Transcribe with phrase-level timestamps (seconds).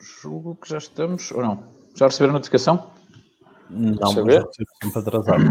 [0.00, 1.64] julgo que já estamos, ou não?
[1.94, 2.90] Já receberam a notificação?
[3.68, 5.44] Não, mas já sempre atrasado.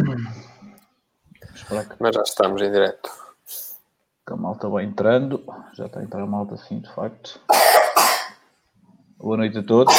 [1.99, 3.09] Mas já estamos em direto.
[4.25, 5.43] Que a malta vai entrando.
[5.73, 7.39] Já está a entrar a malta, sim, de facto.
[9.17, 9.93] Boa noite a todos.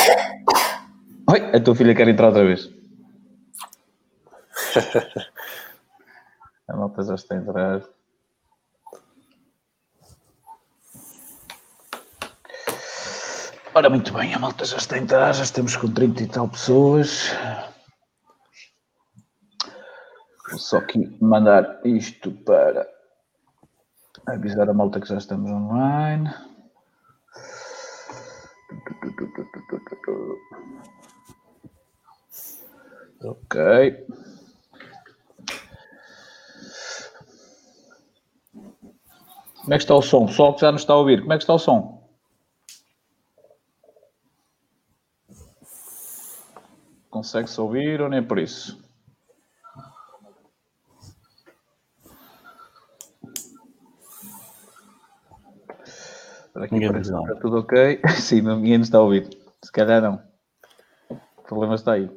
[1.31, 2.71] Oi, a tua filha quer entrar outra vez.
[6.69, 7.83] a malta já está a entrar.
[13.81, 16.47] Ora, muito bem, a malta já está a entrar, já estamos com 30 e tal
[16.47, 17.31] pessoas.
[20.51, 22.87] Vou só aqui mandar isto para
[24.27, 26.31] avisar a malta que já estamos online.
[33.25, 34.07] Ok.
[39.63, 40.27] Como é que está o som?
[40.27, 42.00] Pessoal que já nos está a ouvir, como é que está o som?
[47.11, 48.79] Consegue-se ouvir ou nem por isso?
[56.55, 57.33] Aqui Ninguém parece diz que nada.
[57.33, 58.01] está tudo ok.
[58.21, 59.29] Sim, ninguém nos está a ouvir.
[59.63, 60.21] Se calhar não.
[61.09, 62.11] O problema está aí.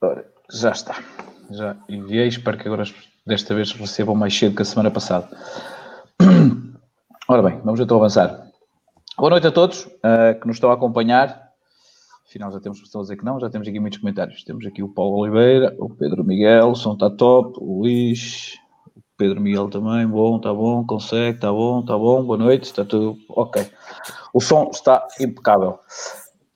[0.00, 1.02] Ora, já está.
[1.50, 2.28] Já enviei.
[2.28, 2.84] Espero que agora
[3.26, 5.28] desta vez recebam mais cedo que a semana passada.
[7.28, 8.49] Ora bem, vamos então avançar.
[9.20, 11.52] Boa noite a todos eh, que nos estão a acompanhar.
[12.26, 14.42] Afinal, já temos pessoas a dizer que não, já temos aqui muitos comentários.
[14.44, 18.54] Temos aqui o Paulo Oliveira, o Pedro Miguel, o som está top, o Luís,
[18.96, 22.82] o Pedro Miguel também, bom, está bom, consegue, está bom, está bom, boa noite, está
[22.82, 23.70] tudo ok.
[24.32, 25.78] O som está impecável.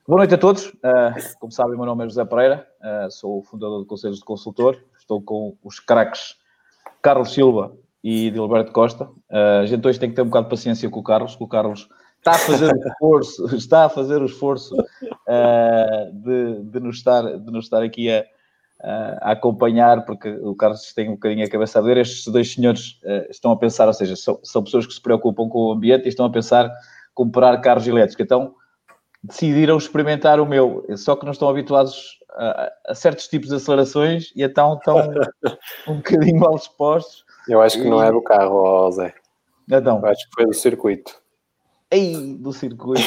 [0.08, 0.68] Boa noite a todos.
[0.68, 4.24] Uh, como sabem, meu nome é José Pereira, uh, sou o fundador do Conselhos de
[4.24, 4.82] Consultor.
[4.98, 6.36] Estou com os craques
[7.02, 9.04] Carlos Silva e Dilberto Costa.
[9.04, 11.44] Uh, a gente hoje tem que ter um bocado de paciência com o Carlos, que
[11.44, 11.90] o Carlos
[12.24, 17.22] está a fazer o esforço, está a fazer o esforço uh, de, de, nos estar,
[17.22, 18.24] de nos estar aqui a,
[18.82, 21.98] a, acompanhar, porque o Carlos tem um bocadinho a cabeça a ver.
[21.98, 25.48] Estes dois senhores uh, estão a pensar, ou seja, são, são, pessoas que se preocupam
[25.48, 26.70] com o ambiente e estão a pensar
[27.12, 28.24] comprar carros elétricos.
[28.24, 28.54] Então
[29.22, 34.32] decidiram experimentar o meu, só que não estão habituados a, a certos tipos de acelerações
[34.36, 34.98] e então estão
[35.88, 37.24] um bocadinho mal dispostos.
[37.48, 37.90] Eu acho que e...
[37.90, 39.14] não é do carro, Zé.
[39.70, 41.23] Então, Eu acho que foi do circuito.
[42.40, 43.02] Do circuito,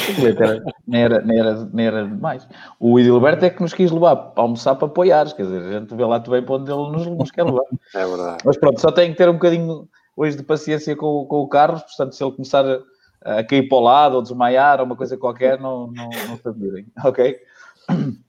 [0.86, 2.46] nem era, nem era, nem era demais.
[2.78, 5.94] O Edilberto é que nos quis levar para almoçar para apoiar, quer dizer, a gente
[5.94, 7.64] vê lá também para onde ele nos, nos quer levar.
[7.94, 8.42] É verdade.
[8.44, 11.82] Mas pronto, só tem que ter um bocadinho hoje de paciência com, com o Carlos,
[11.82, 15.16] portanto, se ele começar a, a cair para o lado ou desmaiar ou uma coisa
[15.16, 17.36] qualquer, não, não, não se admirem, ok?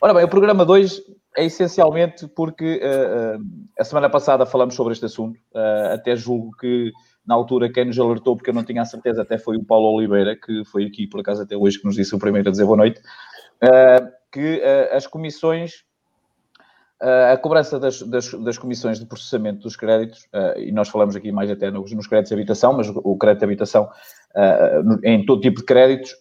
[0.00, 1.02] Ora bem, o programa 2
[1.36, 3.44] é essencialmente porque uh, uh,
[3.78, 6.92] a semana passada falamos sobre este assunto, uh, até julgo que
[7.26, 9.96] na altura quem nos alertou, porque eu não tinha a certeza, até foi o Paulo
[9.96, 12.64] Oliveira, que foi aqui por acaso até hoje que nos disse o primeiro a dizer
[12.64, 13.00] boa noite,
[14.30, 14.60] que
[14.92, 15.84] as comissões,
[17.00, 21.50] a cobrança das, das, das, comissões de processamento dos créditos, e nós falamos aqui mais
[21.50, 23.88] até nos, nos créditos de habitação, mas o crédito de habitação
[25.04, 26.16] em todo tipo de créditos,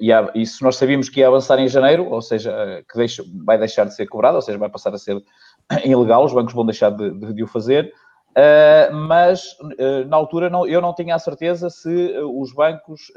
[0.00, 3.84] e isso nós sabíamos que ia avançar em janeiro, ou seja, que deixa, vai deixar
[3.84, 5.20] de ser cobrado, ou seja, vai passar a ser
[5.84, 7.92] ilegal, os bancos vão deixar de, de, de o fazer,
[8.32, 13.12] Uh, mas uh, na altura não, eu não tinha a certeza se uh, os bancos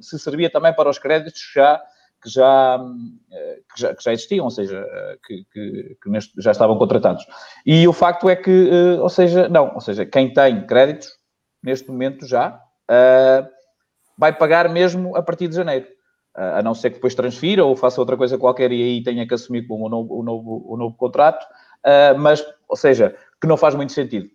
[0.00, 1.80] se servia também para os créditos já,
[2.22, 2.78] que, já,
[3.74, 4.86] que, já, que já existiam, ou seja,
[5.26, 7.26] que, que, que neste, já estavam contratados.
[7.64, 8.70] E o facto é que,
[9.00, 11.08] ou seja, não, ou seja, quem tem créditos
[11.62, 12.60] neste momento já
[14.16, 15.86] vai pagar mesmo a partir de janeiro.
[16.34, 19.34] a não ser que depois transfira ou faça outra coisa qualquer e aí tenha que
[19.34, 21.46] assumir o novo, o novo, o novo contrato,
[22.18, 24.28] mas, ou seja, que não faz muito sentido.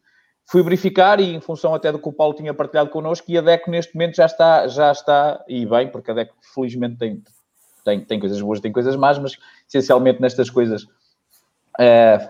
[0.47, 3.41] Fui verificar e, em função até do que o Paulo tinha partilhado connosco, e a
[3.41, 7.23] DECO neste momento já está, já está, e bem, porque a DECO felizmente tem,
[7.83, 9.37] tem, tem coisas boas, tem coisas más, mas
[9.67, 10.85] essencialmente nestas coisas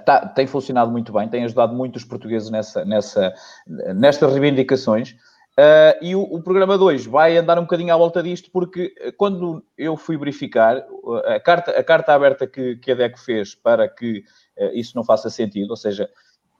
[0.06, 3.33] tá, tem funcionado muito bem, tem ajudado muito os portugueses nessa, nessa,
[3.68, 5.16] nestas reivindicações.
[5.57, 9.63] Uh, e o, o programa 2 vai andar um bocadinho à volta disto, porque quando
[9.78, 10.86] eu fui verificar
[11.25, 14.25] a carta, a carta aberta que, que a DECO fez para que
[14.57, 16.10] uh, isso não faça sentido, ou seja,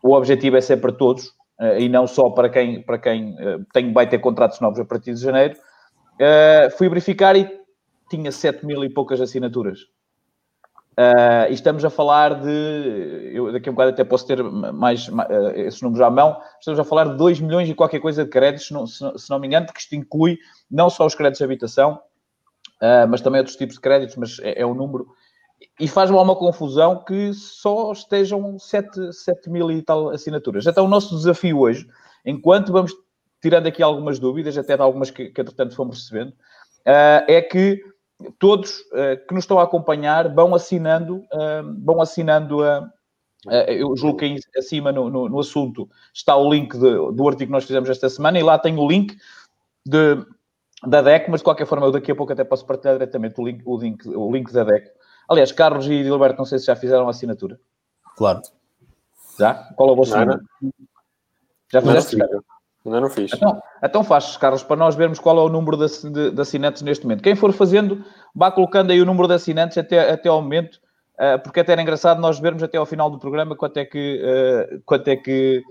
[0.02, 3.34] o objetivo é ser para todos, Uh, e não só para quem, para quem
[3.72, 5.56] tem, vai ter contratos novos a partir de janeiro,
[6.78, 7.50] fui verificar e
[8.10, 9.80] tinha 7 mil e poucas assinaturas.
[11.50, 15.30] E estamos a falar de, eu daqui a um bocado até posso ter mais, mais
[15.56, 18.68] esses números à mão, estamos a falar de 2 milhões e qualquer coisa de créditos,
[18.68, 20.38] se não, se, se não me engano, porque isto inclui
[20.72, 22.00] não só os créditos de habitação,
[23.10, 25.08] mas também outros tipos de créditos, mas é, é um número
[25.80, 30.66] e faz-me uma confusão que só estejam 7, 7 mil e tal assinaturas.
[30.66, 31.88] Então, o nosso desafio hoje,
[32.26, 32.94] enquanto vamos
[33.42, 37.82] tirando aqui algumas dúvidas, até de algumas que, que entretanto fomos recebendo, uh, é que
[38.40, 42.90] todos uh, que nos estão a acompanhar vão assinando, uh, vão assinando a.
[43.68, 47.52] eu julgo que acima no, no, no assunto está o link de, do artigo que
[47.52, 49.16] nós fizemos esta semana e lá tem o link
[49.86, 50.26] de,
[50.86, 53.46] da DEC, mas de qualquer forma eu daqui a pouco até posso partilhar diretamente o
[53.46, 54.90] link, o link, o link da DEC.
[55.30, 57.60] Aliás, Carlos e Gilberto, não sei se já fizeram a assinatura.
[58.16, 58.42] Claro.
[59.38, 59.54] Já?
[59.76, 60.42] Qual é o vosso número?
[61.72, 62.18] Já fizeste?
[62.86, 63.32] Ainda não fiz.
[63.34, 66.84] Então, então faz, Carlos, para nós vermos qual é o número de, de, de, assinantes
[66.84, 67.24] neste momento.
[67.24, 68.04] Quem for fazendo,
[68.34, 70.76] vá colocando aí o número de assinantes até, até ao momento,
[71.16, 74.22] uh, porque até era engraçado nós vermos até ao final do programa quanto é que.
[74.22, 75.64] Uh, quanto é que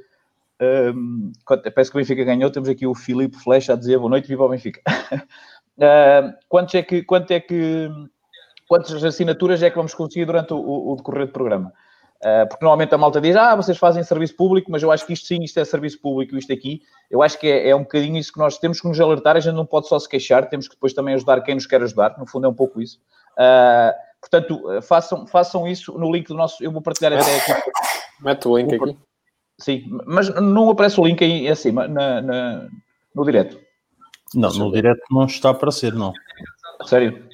[0.61, 2.51] um, quanto, parece que o Benfica ganhou.
[2.51, 4.81] Temos aqui o Filipe Flecha a dizer boa noite, viva o Benfica.
[5.13, 7.03] uh, quantos é que.
[7.03, 7.89] Quanto é que
[8.69, 11.73] quantas assinaturas é que vamos conseguir durante o, o decorrer do programa?
[12.25, 15.13] Uh, porque normalmente a malta diz, ah, vocês fazem serviço público, mas eu acho que
[15.13, 16.81] isto sim, isto é serviço público, isto aqui,
[17.11, 19.41] eu acho que é, é, um bocadinho isso que nós temos que nos alertar, a
[19.41, 22.17] gente não pode só se queixar, temos que depois também ajudar quem nos quer ajudar,
[22.19, 22.99] no fundo é um pouco isso.
[23.33, 23.93] Uh,
[24.23, 27.71] portanto, façam, façam isso no link do nosso, eu vou partilhar até aqui.
[28.23, 28.97] Mete o link aqui.
[29.59, 32.69] Sim, mas não aparece o link aí acima, na, na
[33.15, 33.61] no direto.
[34.35, 36.13] Não, no direto não está a aparecer, não.
[36.87, 37.29] Sério?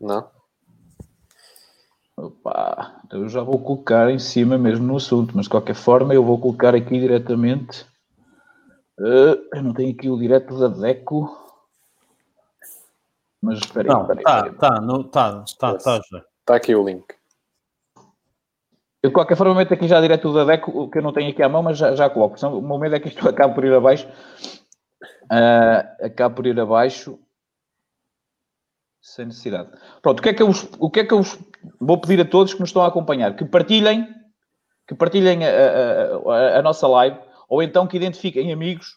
[0.00, 0.28] Não.
[2.16, 6.14] Opa, então eu já vou colocar em cima mesmo no assunto, mas de qualquer forma
[6.14, 7.84] eu vou colocar aqui diretamente.
[8.98, 11.28] Uh, eu não tenho aqui o direto da DECO.
[13.42, 14.24] Mas espera aí, espera aí.
[14.24, 16.24] Tá, tá, no, tá, tá, tá, já.
[16.40, 17.04] Está aqui o link.
[19.02, 21.42] Eu de qualquer forma meto aqui já direto da DECO, que eu não tenho aqui
[21.42, 22.44] à mão, mas já, já coloco.
[22.46, 24.08] O meu medo é que isto acabe por ir abaixo.
[25.24, 27.18] Uh, acabe por ir abaixo
[29.06, 29.70] sem necessidade.
[30.02, 30.50] Pronto, o que, é que eu,
[30.80, 31.22] o que é que eu
[31.80, 33.36] vou pedir a todos que nos estão a acompanhar?
[33.36, 34.08] Que partilhem,
[34.86, 37.16] que partilhem a, a, a, nossa live,
[37.48, 38.96] ou então que identifiquem amigos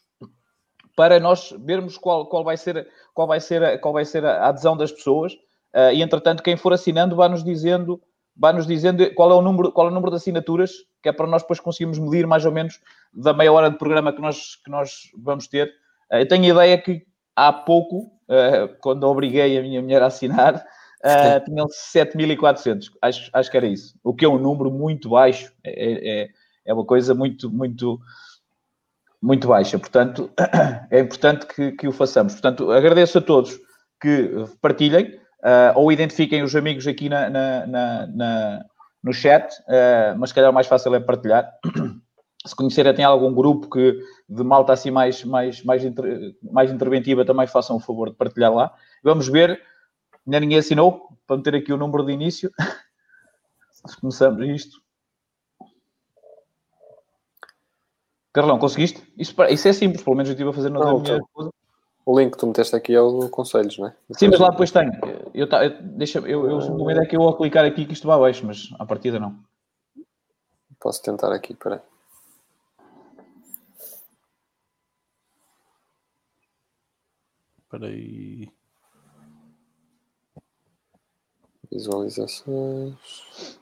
[0.95, 4.75] para nós vermos qual, qual vai ser, qual vai ser, qual vai ser a adesão
[4.75, 5.33] das pessoas.
[5.75, 8.01] Uh, e entretanto, quem for assinando vai nos dizendo,
[8.35, 10.71] vai nos dizendo qual é o número, qual é o número de assinaturas,
[11.03, 12.81] que é para nós depois conseguirmos medir mais ou menos
[13.13, 15.67] da meia hora de programa que nós, que nós vamos ter.
[16.11, 20.05] Uh, eu tenho a ideia que há pouco uh, quando obriguei a minha mulher a
[20.07, 22.91] assinar, uh, tinham 7.400.
[23.01, 23.95] Acho, acho que era isso.
[24.03, 25.51] O que é um número muito baixo.
[25.63, 26.29] É, é,
[26.65, 27.99] é uma coisa muito, muito,
[29.21, 29.77] muito baixa.
[29.79, 30.29] Portanto,
[30.91, 32.33] é importante que, que o façamos.
[32.33, 33.59] Portanto, agradeço a todos
[34.01, 38.65] que partilhem uh, ou identifiquem os amigos aqui na, na, na, na
[39.01, 41.49] no chat, uh, mas se calhar o mais fácil é partilhar.
[42.49, 45.83] se conhecerem tem algum grupo que de malta assim mais, mais, mais,
[46.41, 48.73] mais interventiva, também façam o favor de partilhar lá.
[49.03, 49.61] Vamos ver,
[50.25, 52.51] ainda ninguém assinou, para meter aqui o número de início.
[54.01, 54.81] Começamos isto.
[58.33, 59.01] Carlão, conseguiste?
[59.17, 61.51] Isso, isso é simples, pelo menos eu estive a fazer na não, minha coisa.
[62.05, 63.95] O link que tu meteste aqui é o Conselhos, não é?
[64.13, 64.89] Sim, mas lá depois tem.
[65.33, 68.07] Eu, eu, deixa, eu, eu, o medo é que eu vou clicar aqui que isto
[68.07, 69.37] vai abaixo, mas à partida não.
[70.79, 71.79] Posso tentar aqui, peraí.
[77.69, 78.49] Espera aí.
[81.71, 83.59] Visualizações.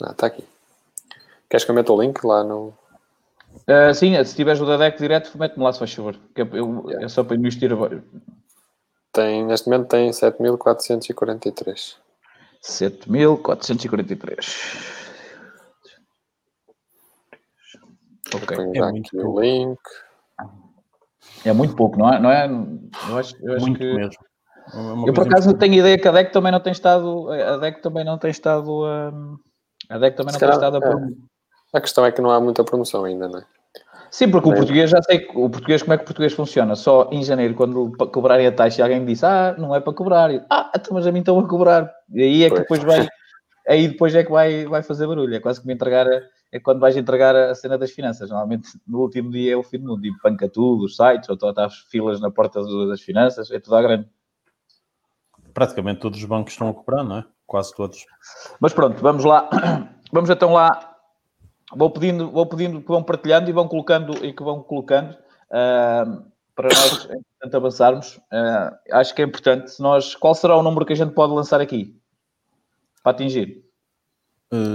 [0.00, 0.42] Ah, está aqui.
[1.50, 2.68] Queres que eu meta o link lá no.
[3.68, 6.16] Uh, sim, se tiveres o da deck direto, mete-me lá, se faz favor.
[6.34, 7.04] Que eu, eu, yeah.
[7.04, 7.70] É só para investir.
[9.12, 12.07] Tem, neste momento tem 7443.
[12.62, 14.98] 7.443.
[18.34, 18.56] Ok.
[18.74, 19.78] É muito o link.
[21.44, 22.20] É muito pouco, não é?
[22.20, 22.46] Não é?
[23.08, 23.94] Eu acho, eu acho muito que...
[23.94, 24.28] mesmo.
[24.74, 27.30] É eu por acaso tenho ideia que a DEC também não tem estado.
[27.30, 28.84] A DEC também não tem estado.
[28.84, 29.38] Um,
[29.88, 30.80] a DEC também Se não tem estado a.
[30.80, 30.82] É.
[31.72, 33.46] A questão é que não há muita promoção ainda, não é?
[34.10, 36.74] Sim, porque o português, já sei o português, como é que o português funciona?
[36.74, 40.30] Só em janeiro, quando cobrarem a taxa, alguém me disse, ah, não é para cobrar.
[40.50, 41.92] ah, então, mas a mim estão a cobrar.
[42.12, 43.06] E aí é que depois vai,
[43.68, 45.34] aí depois é que vai, vai fazer barulho.
[45.34, 48.30] É quase que me entregar, a, é quando vais entregar a cena das finanças.
[48.30, 51.36] Normalmente no último dia é o fim do mundo, e panca tudo, os sites, ou
[51.36, 54.08] estás filas na porta das finanças, é tudo à grande.
[55.52, 57.24] Praticamente todos os bancos estão a cobrar, não é?
[57.46, 58.06] Quase todos.
[58.60, 59.48] Mas pronto, vamos lá.
[60.10, 60.87] Vamos então lá
[61.74, 66.24] vou pedindo, vou pedindo que vão partilhando e vão colocando e que vão colocando uh,
[66.54, 68.16] para nós portanto, avançarmos.
[68.16, 69.80] Uh, acho que é importante.
[69.80, 71.96] Nós, qual será o número que a gente pode lançar aqui
[73.02, 73.64] para atingir?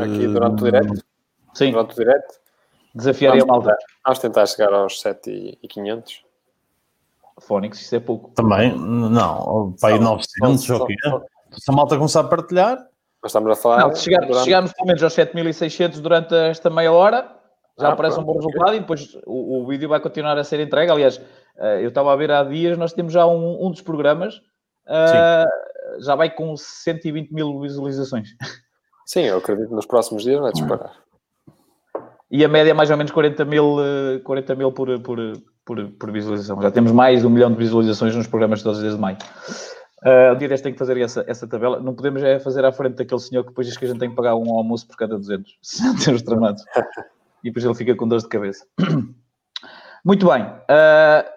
[0.01, 1.03] Aqui durante o direto?
[1.53, 1.71] Sim.
[1.71, 2.39] Durante o direto?
[2.93, 3.75] Desafiaria a malta.
[4.05, 6.23] Vamos tentar chegar aos 7,500.
[7.41, 8.29] Fónix, isso é pouco.
[8.35, 10.95] Também, não, para aí 900 ou o quê?
[11.53, 12.87] Se a malta começar a partilhar.
[13.23, 13.79] Mas estamos a falar.
[13.87, 17.25] Não, chegar, durante- chegarmos pelo menos aos 7600 durante esta meia hora,
[17.79, 18.51] já Ah, aparece um pronto, bom ok.
[18.51, 20.91] resultado e depois o, o vídeo vai continuar a ser entregue.
[20.91, 21.21] Aliás,
[21.57, 24.41] eh, eu estava a ver há dias, nós temos já um, um dos programas,
[24.87, 25.45] eh,
[26.01, 28.27] já vai com 120 mil visualizações.
[29.05, 30.91] Sim, eu acredito que nos próximos dias vai disparar.
[32.29, 35.17] E a média é mais ou menos 40 mil, eh, 40 mil por, por,
[35.65, 36.61] por, por visualização.
[36.61, 39.17] Já temos mais de um milhão de visualizações nos programas todos desde maio.
[40.05, 41.79] Uh, o dia deste tem que fazer essa, essa tabela.
[41.79, 44.09] Não podemos é fazer à frente daquele senhor que depois diz que a gente tem
[44.09, 45.57] que pagar um almoço por cada 200.
[45.63, 46.63] Se não temos tramados.
[47.43, 48.65] E depois ele fica com dores de cabeça.
[50.03, 50.43] Muito bem.
[50.43, 51.29] Uh,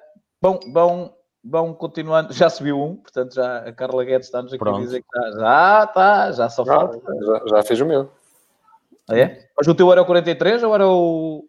[0.43, 2.33] bom, bom, bom, continuando.
[2.33, 4.79] Já subiu um, portanto, já a Carla Guedes está-nos aqui Pronto.
[4.79, 5.39] a dizer que está.
[5.39, 7.01] Já está, já só falta.
[7.25, 8.11] já, já fiz o meu.
[9.09, 9.47] Ah, é?
[9.57, 11.45] Mas o teu era o 43 ou era o.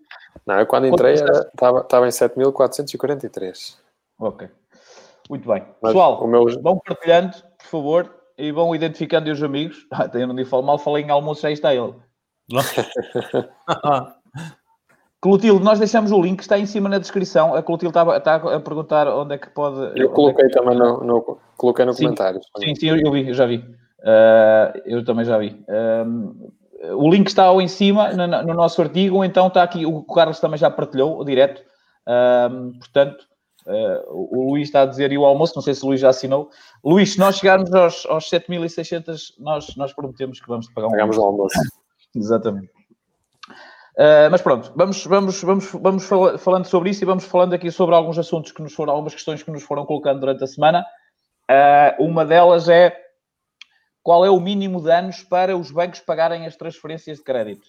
[0.46, 3.78] Não, eu quando entrei estava em 7.443.
[4.20, 4.48] Ok.
[5.30, 5.64] Muito bem.
[5.82, 9.78] Mas Pessoal, meu- vão partilhando, por favor, e vão identificando os amigos.
[9.92, 11.94] Ah, eu não digo mal, falei em almoço, já está ele.
[15.20, 17.56] Clotilde, nós deixamos o link, está em cima na descrição.
[17.56, 19.80] A Clotilde está, está a perguntar onde é que pode.
[19.80, 22.04] onde é Eu que- coloquei também no, no- coloquei no Sim.
[22.04, 22.40] comentário.
[22.60, 23.66] Sim, sim, eu, eu vi, eu já vi.
[24.06, 25.60] Ah, eu também já vi.
[25.68, 26.52] Um,
[26.96, 29.86] o link está ou em cima no, no nosso artigo, ou então está aqui.
[29.86, 31.64] O Carlos também já partilhou, o direto.
[32.08, 33.26] Um, portanto,
[33.68, 36.10] ah, o Luís está a dizer e o almoço, não sei se o Luís já
[36.10, 36.50] assinou.
[36.84, 40.92] Luís, se nós chegarmos aos, aos 7.600, nós, nós prometemos que vamos te pagar um
[40.92, 41.60] Pagamos o almoço.
[42.16, 42.72] Exatamente.
[43.98, 47.72] Uh, mas pronto, vamos, vamos, vamos, vamos fala- falando sobre isso e vamos falando aqui
[47.72, 50.86] sobre alguns assuntos que nos foram, algumas questões que nos foram colocando durante a semana.
[51.50, 52.96] Uh, uma delas é
[54.04, 57.68] qual é o mínimo de anos para os bancos pagarem as transferências de crédito?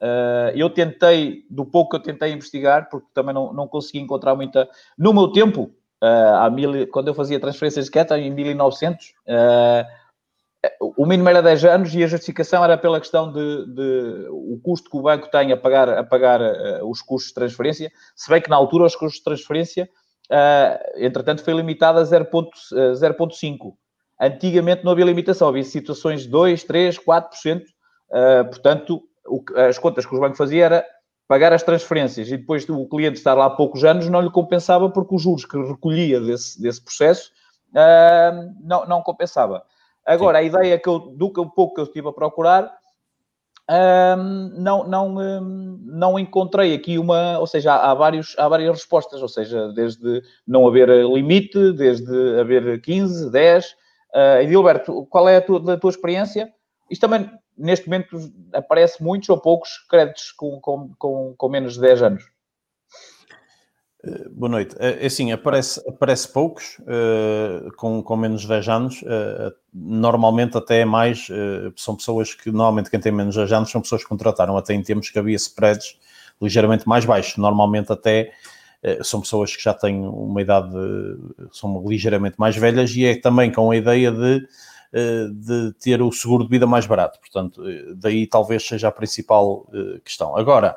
[0.00, 4.34] Uh, eu tentei, do pouco que eu tentei investigar, porque também não, não consegui encontrar
[4.34, 4.68] muita.
[4.96, 5.70] No meu tempo,
[6.02, 9.98] uh, mil, quando eu fazia transferências de crédito, em 1900, uh,
[10.96, 14.90] o mínimo era 10 anos e a justificação era pela questão de, de o custo
[14.90, 18.40] que o banco tem a pagar, a pagar uh, os custos de transferência, se bem
[18.40, 19.88] que na altura os custos de transferência,
[20.96, 22.50] entretanto, foi limitado a 0,5.
[22.94, 23.72] 0,5.
[24.20, 27.62] Antigamente não havia limitação, havia situações de 2, 3, 4%.
[28.10, 30.84] Uh, portanto, o as contas que os bancos faziam era
[31.28, 34.88] pagar as transferências e depois o cliente estar lá há poucos anos não lhe compensava
[34.88, 37.30] porque os juros que recolhia desse, desse processo
[37.74, 39.62] uh, não, não compensava.
[40.06, 42.72] Agora, a ideia que eu, do que um pouco que eu estive a procurar,
[43.70, 48.70] hum, não, não, hum, não encontrei aqui uma, ou seja, há, há vários, há várias
[48.70, 53.66] respostas, ou seja, desde não haver limite, desde haver 15, 10.
[54.14, 56.50] Uh, Edilberto, qual é a tua, da tua experiência?
[56.90, 61.80] Isto também, neste momento, aparece muitos ou poucos créditos com, com, com, com menos de
[61.80, 62.24] 10 anos.
[64.30, 64.76] Boa noite.
[64.78, 69.04] É assim, aparece, aparece poucos, uh, com, com menos de 10 anos.
[69.74, 71.26] Normalmente até é mais,
[71.76, 74.72] são pessoas que, normalmente quem tem menos de 10 anos são pessoas que contrataram até
[74.72, 75.98] em tempos que havia spreads
[76.40, 77.36] ligeiramente mais baixos.
[77.36, 78.30] Normalmente até
[79.02, 80.72] são pessoas que já têm uma idade,
[81.50, 84.46] são ligeiramente mais velhas e é também com a ideia de,
[84.92, 87.18] de ter o seguro de vida mais barato.
[87.20, 87.62] Portanto,
[87.96, 89.66] daí talvez seja a principal
[90.04, 90.36] questão.
[90.36, 90.76] Agora,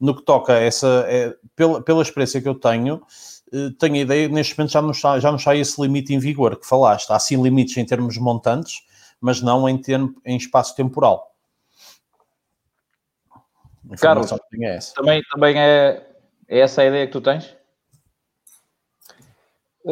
[0.00, 3.00] no que toca a essa, é, pela, pela experiência que eu tenho,
[3.52, 6.14] eh, tenho a ideia que neste momento já não, está, já não está esse limite
[6.14, 7.10] em vigor que falaste.
[7.10, 8.82] Há sim limites em termos montantes,
[9.20, 11.30] mas não em, termo, em espaço temporal.
[14.00, 14.94] Carlos, é essa.
[14.94, 16.06] Também, também é,
[16.48, 17.54] é essa a ideia que tu tens?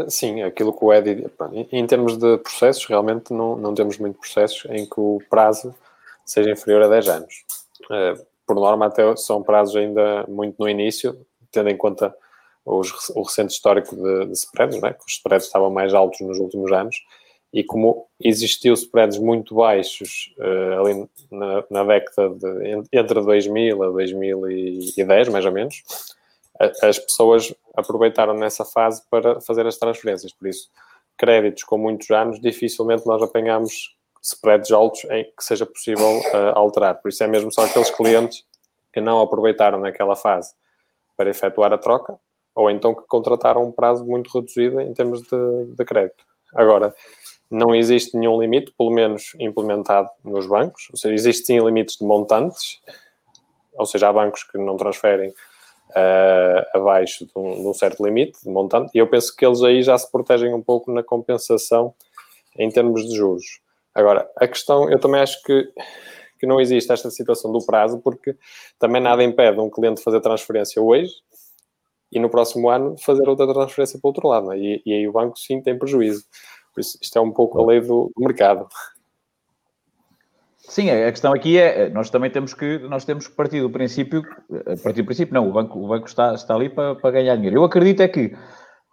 [0.09, 1.27] Sim, aquilo que o Edi.
[1.73, 5.75] Em termos de processos, realmente não, não temos muito processos em que o prazo
[6.25, 7.45] seja inferior a 10 anos.
[8.47, 11.19] Por norma, até são prazos ainda muito no início,
[11.51, 12.15] tendo em conta
[12.65, 14.93] os, o recente histórico de, de spreads, né?
[14.93, 16.97] que os spreads estavam mais altos nos últimos anos,
[17.53, 23.91] e como existiu spreads muito baixos uh, ali na, na, década de, entre 2000 a
[23.91, 25.83] 2010, mais ou menos,
[26.83, 30.33] as pessoas aproveitaram nessa fase para fazer as transferências.
[30.33, 30.69] Por isso,
[31.17, 37.01] créditos com muitos anos, dificilmente nós apanhamos spreads altos em que seja possível uh, alterar.
[37.01, 38.45] Por isso é mesmo só aqueles clientes
[38.93, 40.53] que não aproveitaram naquela fase
[41.17, 42.19] para efetuar a troca
[42.55, 46.25] ou então que contrataram um prazo muito reduzido em termos de, de crédito.
[46.55, 46.95] Agora,
[47.51, 52.81] não existe nenhum limite, pelo menos implementado nos bancos, ou seja, existem limites de montantes,
[53.75, 55.33] ou seja, há bancos que não transferem
[55.91, 59.63] uh, abaixo de um, de um, certo limite de montante, e eu penso que eles
[59.63, 61.95] aí já se protegem um pouco na compensação
[62.59, 63.61] em termos de juros.
[63.95, 65.69] Agora, a questão, eu também acho que,
[66.39, 68.37] que não existe esta situação do prazo, porque
[68.79, 71.13] também nada impede um cliente fazer transferência hoje
[72.13, 74.53] e no próximo ano fazer outra transferência para o outro lado.
[74.53, 74.59] É?
[74.59, 76.25] E, e, aí o banco sim tem prejuízo.
[76.75, 78.69] Por isso, isto é um pouco a lei do, do mercado.
[80.71, 84.23] Sim, a questão aqui é, nós também temos que, nós temos que partir do princípio,
[84.53, 87.35] a partir do princípio, não, o banco, o banco está, está ali para, para ganhar
[87.35, 87.57] dinheiro.
[87.57, 88.33] Eu acredito é que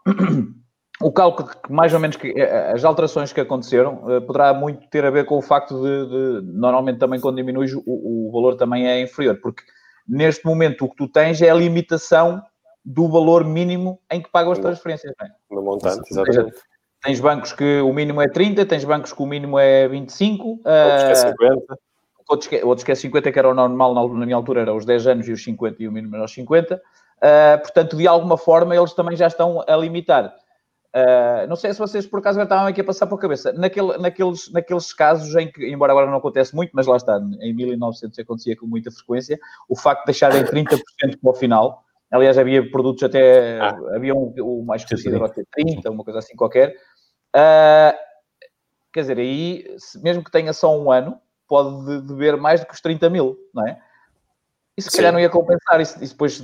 [1.00, 4.56] o cálculo que mais ou menos que, eh, eh, as alterações que aconteceram eh, poderá
[4.56, 8.32] muito ter a ver com o facto de, de normalmente também quando diminui o, o,
[8.32, 9.62] valor também é inferior, porque
[10.08, 12.42] neste momento o que tu tens é a limitação
[12.84, 15.14] do valor mínimo em que pagam as transferências.
[15.22, 15.28] É?
[15.52, 16.56] No montante, exatamente.
[16.56, 16.64] Seja,
[17.08, 20.44] tens bancos que o mínimo é 30, tens bancos que o mínimo é 25.
[20.46, 21.78] Outros que é 50.
[22.28, 24.84] Outros que, outros que é 50, que era o normal na, minha altura, era os
[24.84, 26.76] 10 anos e os 50 e o mínimo era os 50.
[26.76, 30.36] Uh, portanto, de alguma forma, eles também já estão a limitar.
[30.94, 33.54] Uh, não sei se vocês por acaso estavam aqui a passar para a cabeça.
[33.54, 37.54] Naquele, naqueles, naqueles casos em que, embora agora não acontece muito, mas lá está, em
[37.54, 40.78] 1900 acontecia com muita frequência, o facto de deixarem 30%
[41.22, 41.86] para o final.
[42.12, 43.60] Aliás, havia produtos até.
[43.60, 43.78] Ah.
[43.96, 46.76] Havia um, o mais conhecido agora 30, uma coisa assim qualquer.
[47.36, 47.98] Uh,
[48.94, 49.66] quer dizer, aí,
[50.02, 53.68] mesmo que tenha só um ano, pode dever mais do que os 30 mil, não
[53.68, 53.80] é?
[54.78, 56.40] E se calhar não ia compensar, isso, isso depois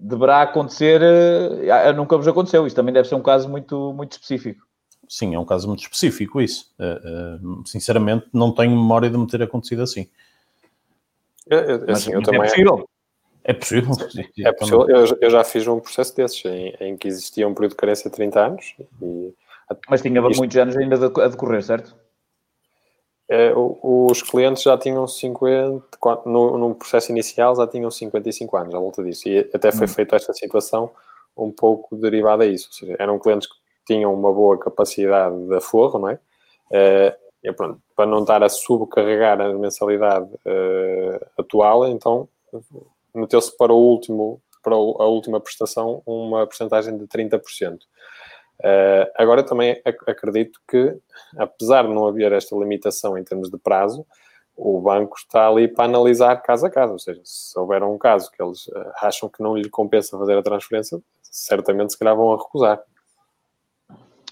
[0.00, 4.66] deverá acontecer, uh, nunca vos aconteceu, isso também deve ser um caso muito, muito específico.
[5.08, 6.72] Sim, é um caso muito específico isso.
[6.78, 10.08] Uh, uh, sinceramente, não tenho memória de me ter acontecido assim.
[11.46, 12.40] Eu, eu, assim, eu é também...
[12.40, 12.88] possível.
[13.44, 13.92] É possível.
[14.38, 14.88] É possível.
[14.88, 18.10] Eu, eu, já fiz um processo desses, em, em, que existia um período de carência
[18.10, 18.74] de 30 anos.
[19.00, 19.32] E...
[19.88, 20.38] Mas tinha Isto...
[20.38, 21.96] muitos anos ainda a decorrer, certo?
[23.28, 25.84] É, os clientes já tinham 50,
[26.26, 29.88] no, no processo inicial já tinham 55 anos à volta disso, e até foi hum.
[29.88, 30.92] feita esta situação
[31.36, 35.56] um pouco derivada a isso, ou seja, eram clientes que tinham uma boa capacidade de
[35.56, 36.18] aforro, não é?
[36.70, 42.28] é e pronto, para não estar a subcarregar a mensalidade uh, atual, então
[43.14, 47.78] meteu-se para o último, para a última prestação uma porcentagem de 30%.
[48.60, 50.96] Uh, agora também acredito que,
[51.36, 54.06] apesar de não haver esta limitação em termos de prazo,
[54.56, 58.30] o banco está ali para analisar caso a caso, ou seja, se houver um caso
[58.30, 62.32] que eles uh, acham que não lhe compensa fazer a transferência, certamente se calhar vão
[62.32, 62.80] a recusar.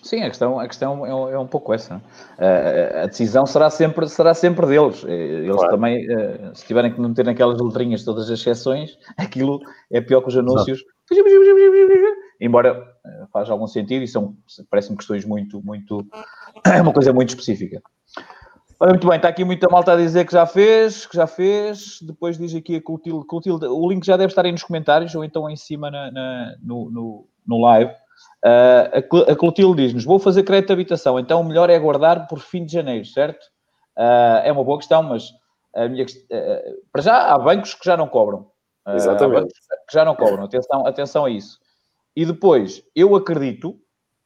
[0.02, 1.96] Sim, a questão, a questão é, é um pouco essa.
[1.96, 5.02] Uh, a decisão será sempre, será sempre deles.
[5.04, 5.70] Eles claro.
[5.70, 9.60] também, uh, se tiverem que não ter naquelas letrinhas todas as exceções, aquilo
[9.90, 10.80] é pior que os anúncios.
[10.80, 12.13] Exato.
[12.40, 14.36] Embora eh, faz algum sentido e são,
[14.70, 16.06] parecem questões muito, muito,
[16.66, 17.82] é uma coisa muito específica.
[18.80, 22.00] Olha, muito bem, está aqui muita malta a dizer que já fez, que já fez.
[22.02, 25.24] Depois diz aqui a Clotilde, Clotilde o link já deve estar aí nos comentários ou
[25.24, 27.92] então em cima na, na, no, no, no, live.
[28.44, 32.40] Uh, a Clotilde diz-nos: Vou fazer crédito de habitação, então o melhor é aguardar por
[32.40, 33.44] fim de janeiro, certo?
[33.96, 35.30] Uh, é uma boa questão, mas
[35.74, 36.08] a minha, uh,
[36.92, 38.50] para já há bancos que já não cobram.
[38.86, 39.54] Exatamente.
[39.88, 41.58] que já não cobram, atenção, atenção a isso.
[42.16, 43.78] E depois, eu acredito,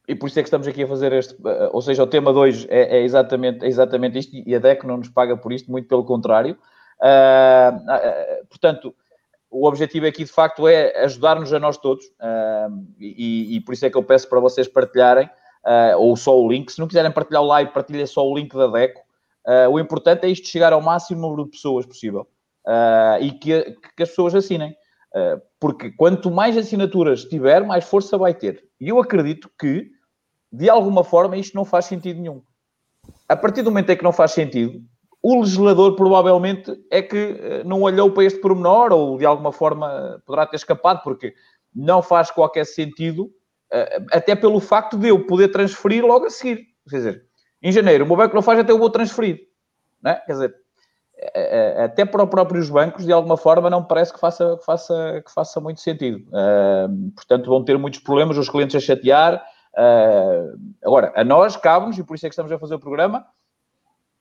[0.07, 2.31] e por isso é que estamos aqui a fazer este, eh, ou seja, o tema
[2.31, 5.71] 2 é, é, exatamente, é exatamente isto, e a DEC não nos paga por isto,
[5.71, 6.57] muito pelo contrário.
[6.99, 8.93] Uh, uh, portanto,
[9.49, 13.85] o objetivo aqui de facto é ajudar-nos a nós todos, uh, e, e, por isso
[13.85, 15.29] é que eu peço para vocês partilharem,
[15.97, 16.71] ou só o link.
[16.71, 19.01] Se não quiserem partilhar o live, partilhem só o link da DECO.
[19.69, 22.25] o importante é isto chegar ao máximo número de pessoas possível
[23.19, 24.73] e que, que as pessoas assinem.
[25.15, 28.63] Eh, porque quanto mais assinaturas tiver, mais força vai ter.
[28.79, 29.89] E eu acredito que,
[30.51, 32.41] de alguma forma, isto não faz sentido nenhum.
[33.27, 34.81] A partir do momento em que não faz sentido,
[35.21, 40.21] o legislador provavelmente é que eh, não olhou para este pormenor ou de alguma forma
[40.25, 41.33] poderá ter escapado, porque
[41.75, 43.31] não faz qualquer sentido,
[43.71, 46.67] eh, até pelo facto de eu poder transferir logo a seguir.
[46.89, 47.25] Quer dizer,
[47.61, 49.47] em janeiro, o meu banco não faz, até eu vou transferir.
[50.05, 50.15] É?
[50.15, 50.55] Quer dizer,
[51.83, 55.31] até para os próprios bancos, de alguma forma, não parece que faça, que faça, que
[55.31, 56.25] faça muito sentido.
[56.29, 59.43] Uh, portanto, vão ter muitos problemas os clientes a chatear.
[59.73, 63.25] Uh, agora, a nós cabe-nos, e por isso é que estamos a fazer o programa,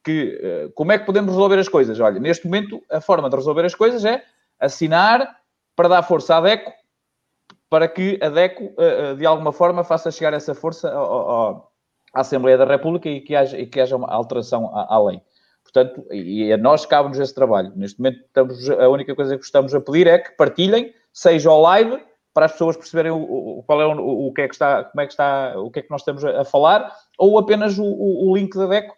[0.04, 2.00] que uh, como é que podemos resolver as coisas?
[2.00, 4.22] Olha, neste momento, a forma de resolver as coisas é
[4.58, 5.36] assinar
[5.76, 6.72] para dar força à DECO,
[7.70, 8.74] para que a DECO,
[9.16, 13.66] de alguma forma, faça chegar essa força à Assembleia da República e que haja, e
[13.66, 15.20] que haja uma alteração à, à lei.
[15.72, 17.72] Portanto, e a nós cabe-nos esse trabalho.
[17.76, 21.60] Neste momento, estamos, a única coisa que estamos a pedir é que partilhem, seja ao
[21.60, 22.02] live,
[22.32, 25.06] para as pessoas perceberem o, qual é o, o, que é que está, como é
[25.06, 28.56] que está, o que é que nós estamos a, falar, ou apenas o, o, link
[28.56, 28.94] da DECO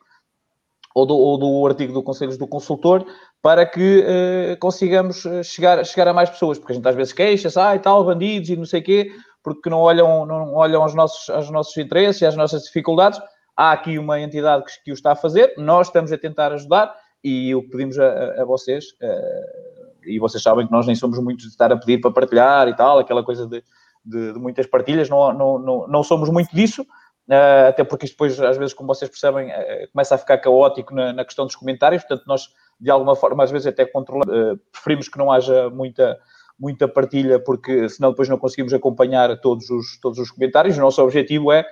[0.95, 3.05] ou do, ou do artigo do Conselhos do Consultor,
[3.43, 7.13] para que uh, consigamos eh, chegar, chegar a mais pessoas, porque a gente às vezes
[7.13, 10.83] queixa-se, ah, e tal, bandidos e não sei o quê, porque não olham, não olham
[10.83, 13.21] aos nossos, aos nossos interesses e às nossas dificuldades
[13.61, 16.97] há aqui uma entidade que, que, o está a fazer, nós estamos a tentar ajudar
[17.23, 21.19] e o que pedimos a, a vocês, uh, e vocês sabem que nós nem somos
[21.19, 23.63] muitos de estar a pedir para partilhar e tal, aquela coisa de,
[24.03, 28.15] de, de muitas partilhas, não, não, não, não, somos muito disso, uh, até porque isto
[28.15, 31.55] depois, às vezes, como vocês percebem, uh, começa a ficar caótico na, na, questão dos
[31.55, 32.49] comentários, portanto, nós,
[32.81, 36.19] de alguma forma, às vezes até controlamos, preferimos que não haja muita,
[36.59, 40.79] muita partilha, porque senão depois não conseguimos acompanhar todos os, todos os comentários.
[40.79, 41.67] O nosso objetivo é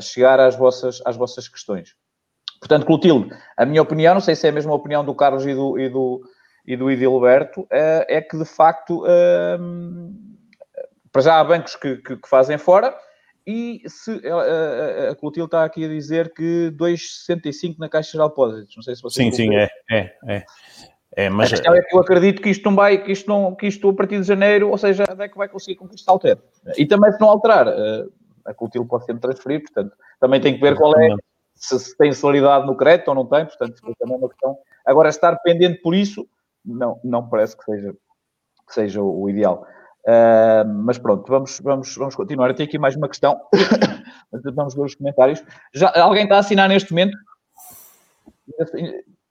[0.00, 1.94] chegar às vossas, às vossas questões.
[2.60, 5.54] Portanto, Clotilde, a minha opinião, não sei se é a mesma opinião do Carlos e
[5.54, 6.20] do, e do,
[6.66, 9.02] e do Edilberto, é, é que de facto,
[9.58, 10.36] hum,
[11.10, 12.94] para já há bancos que, que, que fazem fora,
[13.46, 18.34] e se a, a, Clotilde está aqui a dizer que 2,65 na Caixa Geral de
[18.34, 18.76] Depósitos.
[18.76, 19.34] Não sei se vocês.
[19.34, 20.44] Sim, sim, é, é, é.
[21.16, 21.48] É, mas...
[21.48, 23.88] A questão é que eu acredito que isto não vai, que isto, não, que isto
[23.88, 26.38] a partir de janeiro, ou seja, é que vai conseguir com que isto altere.
[26.76, 28.04] E também se não alterar, eh,
[28.46, 31.14] a Clotilde pode sempre transferir, portanto, também tem que ver qual é
[31.60, 34.58] se, se tem solidariedade no crédito ou não tem, portanto, também é uma questão.
[34.84, 36.26] Agora, estar pendente por isso,
[36.64, 37.94] não, não parece que seja,
[38.66, 39.66] que seja o, ideal.
[40.06, 42.48] Uh, mas pronto, vamos, vamos, vamos continuar.
[42.48, 43.38] Eu tenho aqui mais uma questão.
[44.54, 45.44] vamos ver os comentários.
[45.74, 47.16] Já, alguém está a assinar neste momento?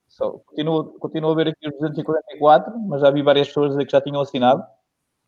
[0.08, 4.00] Só, continuo, continuo a ver aqui os 244, mas já vi várias pessoas que já
[4.00, 4.62] tinham assinado.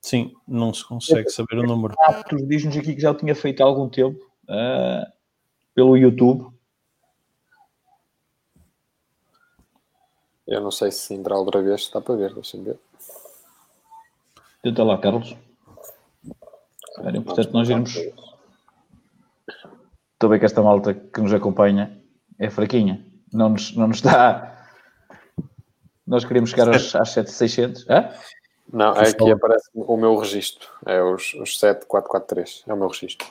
[0.02, 1.94] Sim, não se consegue saber o número.
[2.48, 5.06] Diz-nos aqui que já o tinha feito há algum tempo uh,
[5.74, 6.52] pelo YouTube.
[10.44, 12.80] Eu não sei se entrar outra vez, está para ver, deixa-me ver.
[14.60, 15.36] Tenta lá, Carlos.
[17.04, 17.94] É importante nós irmos.
[17.94, 18.12] Estou
[20.24, 21.96] a ver que esta malta que nos acompanha
[22.40, 23.06] é fraquinha.
[23.32, 24.66] Não nos, não nos dá.
[26.04, 27.88] Nós queremos chegar aos, às 7600.
[27.88, 28.08] Hã?
[28.72, 30.66] Não, é aqui aparece o meu registro.
[30.86, 32.64] É os, os 7443.
[32.66, 33.28] É o meu registro.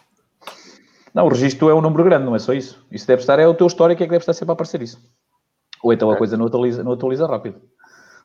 [1.14, 2.86] Não, o registro é um número grande, não é só isso.
[2.92, 5.02] Isso deve estar, é o teu histórico é que deve estar sempre a aparecer isso.
[5.84, 7.60] Ou então a coisa não atualiza, não atualiza rápido.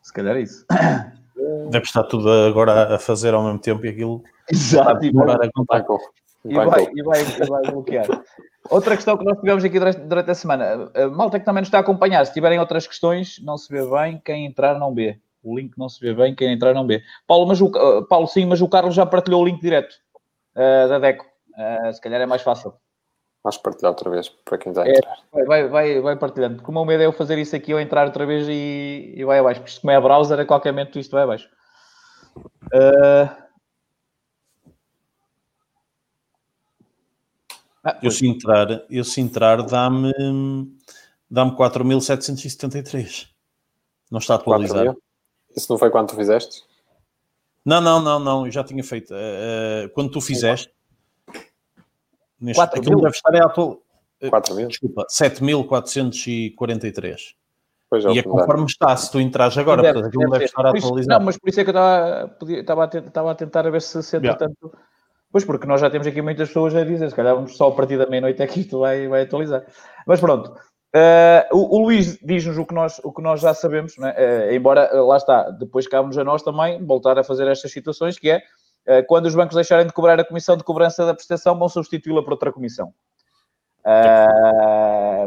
[0.03, 0.65] Se calhar é isso.
[1.71, 4.23] Deve estar tudo agora a fazer ao mesmo tempo e aquilo.
[4.51, 5.85] Exato, e vai, a contar.
[6.45, 8.07] E vai, e, vai, e vai bloquear.
[8.71, 10.91] Outra questão que nós tivemos aqui durante, durante a semana.
[10.95, 13.85] A malta que também nos está a acompanhar, se tiverem outras questões, não se vê
[13.85, 15.19] bem, quem entrar não vê.
[15.47, 17.03] O link não se vê bem, quem entrar não vê.
[17.27, 19.95] Paulo, mas o, uh, Paulo sim, mas o Carlos já partilhou o link direto
[20.57, 21.25] uh, da DECO.
[21.57, 22.75] Uh, se calhar é mais fácil.
[23.45, 25.19] Vamos partilhar outra vez para quem está a é, entrar.
[25.37, 26.63] É, vai, vai, vai partilhando.
[26.63, 29.25] Como o meu medo é eu fazer isso aqui ou entrar outra vez e, e
[29.25, 29.61] vai abaixo.
[29.61, 31.49] Porque isto como é a browser, a qualquer momento isto vai abaixo.
[32.75, 33.47] Uh...
[37.85, 40.13] Ah, eu se entrar, eu se entrar dá-me
[41.31, 43.29] dá-me 4.773.
[44.11, 45.01] Não está atualizado.
[45.57, 46.62] Isso não foi quando tu fizeste?
[47.64, 48.47] Não, não, não, não.
[48.47, 49.12] Eu já tinha feito.
[49.12, 50.71] Uh, quando tu fizeste,
[52.40, 53.05] Neste, 4 aquilo mil?
[53.05, 53.83] deve estar é atual.
[54.29, 54.69] 4 mil?
[54.69, 57.35] Desculpa, 7.443.
[57.88, 60.45] Pois é, e é conforme está, se tu entras agora, deve, portanto, aquilo deve, deve
[60.45, 61.19] estar atualizado.
[61.19, 64.03] Não, mas por isso é que eu estava, a, estava a tentar a ver se,
[64.03, 64.59] se entretanto.
[64.62, 64.79] Yeah.
[65.31, 67.73] Pois, porque nós já temos aqui muitas pessoas a dizer, se calhar vamos só a
[67.73, 69.64] partir da meia-noite é que isto vai, vai atualizar.
[70.07, 70.55] Mas pronto,
[70.97, 74.91] uh, o, o, Luís diz-nos o, que nós, o que nós já sabemos, uh, embora,
[74.95, 78.43] uh, lá está, depois cabe-nos a nós também voltar a fazer estas situações, que é
[78.87, 82.23] eh, quando os bancos deixarem de cobrar a comissão de cobrança da prestação, vão substituí-la
[82.23, 82.95] por outra comissão.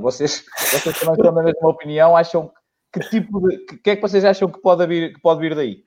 [0.01, 2.15] Vocês, vocês também estão na mesma opinião?
[2.15, 2.51] Acham
[2.91, 3.57] que tipo de.
[3.65, 5.83] que, que é que vocês acham que pode vir, que pode vir daí?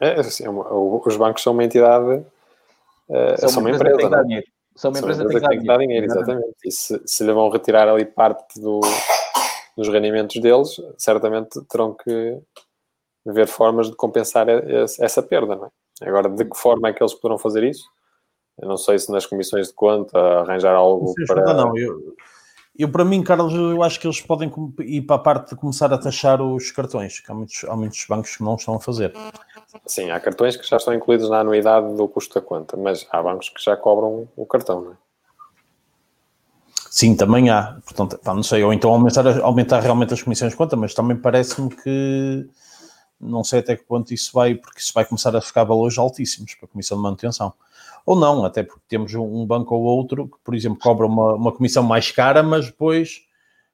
[0.00, 2.24] É, assim, é os bancos são uma entidade.
[3.38, 4.08] São, são, uma empresa.
[4.74, 4.90] Que dar dinheiro.
[4.90, 6.56] São uma empresa, que tem que dar dinheiro, exatamente.
[6.64, 8.80] E se, se lhe vão retirar ali parte do,
[9.76, 12.38] dos rendimentos deles, certamente terão que
[13.26, 15.70] ver formas de compensar essa perda, não é?
[16.08, 17.84] Agora, de que forma é que eles poderão fazer isso?
[18.60, 21.54] Eu não sei se nas comissões de conta arranjar algo não para...
[21.54, 22.14] Não, eu,
[22.76, 25.92] eu, para mim, Carlos, eu acho que eles podem ir para a parte de começar
[25.92, 29.12] a taxar os cartões, que há muitos, há muitos bancos que não estão a fazer.
[29.86, 33.22] Sim, há cartões que já estão incluídos na anuidade do custo da conta, mas há
[33.22, 34.96] bancos que já cobram o cartão, não é?
[36.90, 37.78] Sim, também há.
[37.84, 41.74] Portanto, não sei, ou então aumentar, aumentar realmente as comissões de conta, mas também parece-me
[41.74, 42.46] que
[43.18, 46.54] não sei até que ponto isso vai, porque isso vai começar a ficar valores altíssimos
[46.54, 47.54] para a comissão de manutenção.
[48.04, 51.52] Ou não, até porque temos um banco ou outro que, por exemplo, cobra uma, uma
[51.52, 53.22] comissão mais cara, mas depois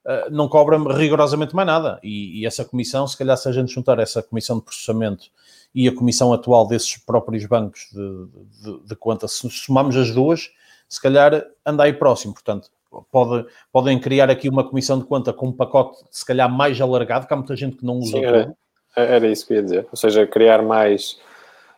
[0.09, 1.99] uh, não cobra rigorosamente mais nada.
[2.01, 5.25] E, e, essa comissão, se calhar, se a gente juntar essa comissão de processamento
[5.73, 8.27] e a comissão atual desses próprios bancos de,
[8.63, 10.49] de, de conta, se somarmos as duas,
[10.87, 12.33] se calhar anda aí próximo.
[12.33, 12.69] Portanto,
[13.11, 17.27] pode, podem criar aqui uma comissão de conta com um pacote, se calhar, mais alargado,
[17.27, 18.17] que há muita gente que não usa.
[18.17, 18.51] Sim, é.
[18.95, 19.87] Era isso que eu ia dizer.
[19.91, 21.19] Ou seja, criar mais,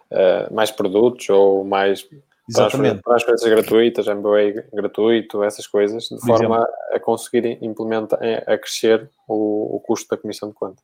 [0.09, 2.07] uh, mais produtos ou mais
[2.49, 3.01] Exatamente.
[3.01, 9.79] transferências gratuitas, MBA gratuito, essas coisas, de forma a conseguir implementar, a crescer o, o
[9.79, 10.81] custo da comissão de conta.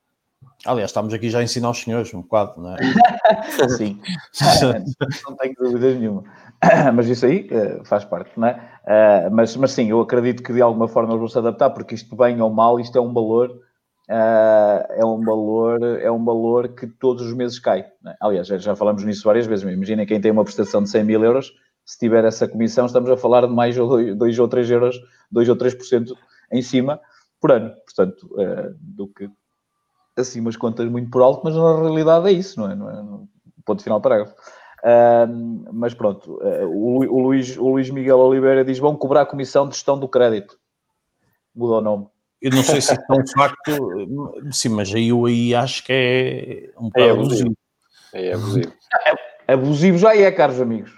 [0.65, 2.77] Aliás, estamos aqui já a ensinar os senhores um bocado, não é?
[3.69, 3.99] Sim,
[5.27, 6.23] não tenho dúvidas nenhuma.
[6.93, 8.53] Mas isso aí uh, faz parte, não é?
[8.83, 11.93] Uh, mas, mas sim, eu acredito que de alguma forma eles vão se adaptar, porque
[11.93, 13.61] isto, bem ou mal, isto é um valor,
[14.09, 17.81] uh, é um valor, é um valor que todos os meses cai.
[18.05, 18.15] É?
[18.19, 19.69] Aliás, já, já, falamos nisso várias vezes.
[19.69, 21.53] Imaginem quem tem uma prestação de 100 mil euros,
[21.85, 24.99] se tiver essa comissão, estamos a falar de mais 2 ou 3 euros,
[25.31, 26.13] 2 ou 3%
[26.51, 26.99] em cima
[27.39, 27.73] por ano.
[27.85, 28.29] Portanto,
[28.77, 29.29] do que
[30.17, 32.75] assim umas contas muito por alto, mas na realidade é isso, não é?
[32.75, 33.63] Não é?
[33.63, 34.33] Ponto final parágrafo.
[34.83, 39.25] Uh, mas pronto, uh, o, o, Luís, o Luís Miguel Oliveira diz: vão cobrar a
[39.25, 40.57] comissão de gestão do crédito.
[41.53, 42.07] Muda o nome.
[42.41, 46.79] Eu não sei se é um facto, sim, mas aí eu aí acho que é
[46.79, 47.57] um é abusivo.
[48.13, 48.73] É abusivo.
[49.47, 50.91] É, abusivo já é, caros amigos.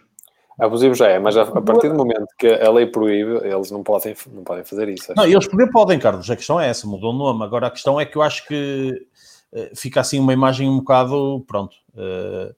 [0.60, 3.82] Abusivo já é, mas a, a, partir do momento que a lei proíbe, eles não
[3.82, 5.14] podem, não podem fazer isso.
[5.16, 7.46] Não, eles poder podem, Carlos, a questão é essa, mudou o nome.
[7.46, 9.08] Agora a questão é que eu acho que
[9.54, 12.54] uh, fica assim uma imagem um bocado, pronto, uh,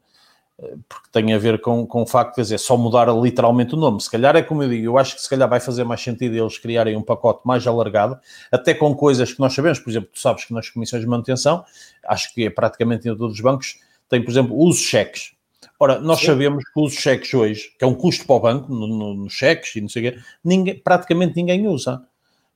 [0.88, 4.02] porque tem a ver com, com o facto de dizer, só mudar literalmente o nome.
[4.02, 6.36] Se calhar é como eu digo, eu acho que se calhar vai fazer mais sentido
[6.36, 8.20] eles criarem um pacote mais alargado,
[8.52, 11.66] até com coisas que nós sabemos, por exemplo, tu sabes que nas comissões de manutenção,
[12.06, 15.34] acho que é praticamente em todos os bancos, tem, por exemplo, uso cheques.
[15.80, 16.28] Ora, nós Sim.
[16.28, 19.30] sabemos que os cheques hoje, que é um custo para o banco, nos no, no
[19.30, 22.06] cheques e não sei o quê, ninguém, praticamente ninguém usa.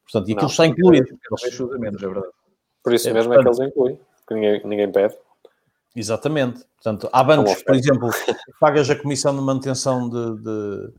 [0.04, 1.08] Portanto, e aquilo não, está incluído.
[1.10, 2.28] É é verdade.
[2.84, 5.16] Por isso é, mesmo é que eles incluem, porque ninguém, ninguém pede.
[5.96, 6.66] Exatamente.
[6.76, 8.10] Portanto, há bancos, por exemplo,
[8.60, 10.94] pagas a comissão de manutenção de, de,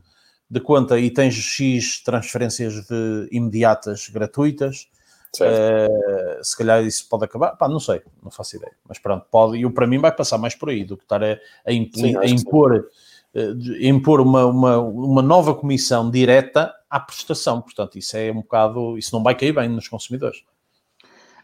[0.49, 4.89] de conta e tens X transferências de, imediatas gratuitas.
[5.35, 9.57] Uh, se calhar isso pode acabar, pá, não sei, não faço ideia, mas pronto, pode,
[9.57, 12.25] e para mim vai passar mais por aí do que estar a, a, sim, a
[12.25, 12.87] impor,
[13.35, 18.97] uh, impor uma, uma, uma nova comissão direta à prestação, portanto, isso é um bocado,
[18.97, 20.43] isso não vai cair bem nos consumidores.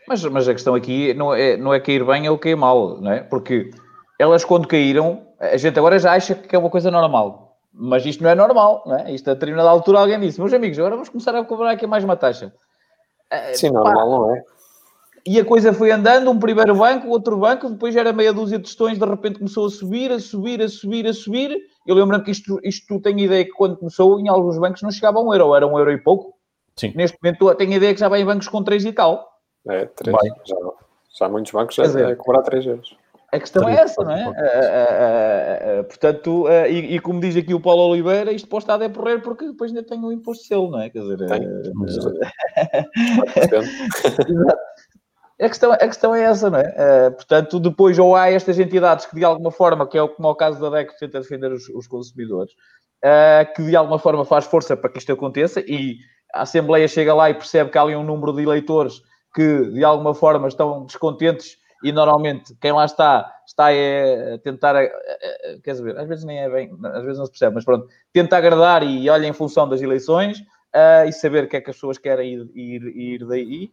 [0.07, 3.11] Mas, mas a questão aqui não é, não é cair bem ou cair mal, não
[3.11, 3.21] é?
[3.21, 3.71] Porque
[4.19, 7.57] elas, quando caíram, a gente agora já acha que é uma coisa normal.
[7.73, 9.11] Mas isto não é normal, não é?
[9.11, 12.03] Isto a determinada altura alguém disse, meus amigos, agora vamos começar a cobrar aqui mais
[12.03, 12.53] uma taxa.
[13.31, 14.43] Eh, Sim, Pá, normal não é.
[15.25, 18.57] E a coisa foi andando, um primeiro banco, outro banco, depois já era meia dúzia
[18.57, 21.57] de tostões, de repente começou a subir, a subir, a subir, a subir.
[21.87, 25.19] Eu lembro-me que isto, isto tenho ideia que quando começou, em alguns bancos não chegava
[25.19, 26.33] a um euro, era um euro e pouco.
[26.75, 26.91] Sim.
[26.95, 29.32] Neste momento tenho ideia que já vai em bancos com 3 e tal.
[29.69, 30.17] É, 3.
[30.45, 30.56] Já,
[31.19, 32.97] já muitos bancos já dizer, é cobrar 3 euros.
[33.34, 34.28] A questão é essa, não é?
[34.28, 38.76] Uh, uh, uh, portanto, e, e, como diz aqui o Paulo Oliveira, isto pode estar
[38.76, 40.91] a decorrer porque depois ainda tem o imposto selo, não é?
[40.91, 41.17] Quer dizer,
[45.41, 47.10] a, questão, a questão é essa, não é?
[47.10, 50.36] portanto, depois ou há estas entidades que de alguma forma, que é como é o
[50.36, 52.54] caso da DEC que tenta defender os, os consumidores,
[53.56, 55.97] que de alguma forma faz força para que isto aconteça e
[56.36, 59.02] a Assembleia chega lá e percebe que há ali um número de eleitores
[59.33, 64.73] que de alguma forma estão descontentes e normalmente quem lá está está a tentar,
[65.63, 68.37] quer dizer, às vezes nem é bem, às vezes não se percebe, mas pronto, tenta
[68.37, 71.75] agradar e olha em função das eleições uh, e saber o que é que as
[71.75, 73.71] pessoas querem ir, ir, ir daí,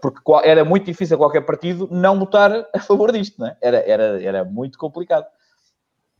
[0.00, 3.56] porque era muito difícil qualquer partido não votar a favor disto, não é?
[3.60, 5.26] era, era, era muito complicado.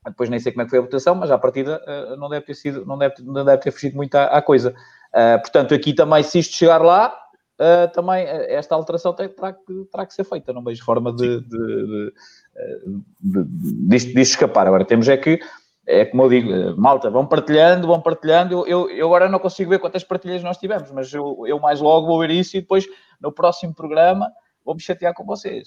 [0.06, 2.46] Depois nem sei como é que foi a votação, mas à partida uh, não deve
[2.46, 4.72] ter sido, não deve, não deve ter fugido muito à, à coisa.
[5.12, 7.12] Uh, portanto, aqui também, se isto chegar lá,
[7.60, 10.52] uh, também eh, esta alteração tem, terá, que, terá que ser feita.
[10.52, 12.12] Não vejo forma de, de, de,
[12.56, 12.80] eh,
[13.20, 14.66] de, disto escapar.
[14.66, 15.40] Agora temos é que,
[15.86, 18.66] é como eu digo, malta, vão partilhando, vão partilhando.
[18.66, 22.06] Eu, eu agora não consigo ver quantas partilhas nós tivemos, mas eu, eu mais logo
[22.06, 22.86] vou ver isso e depois
[23.20, 24.30] no próximo programa
[24.64, 25.64] vou me chatear com vocês.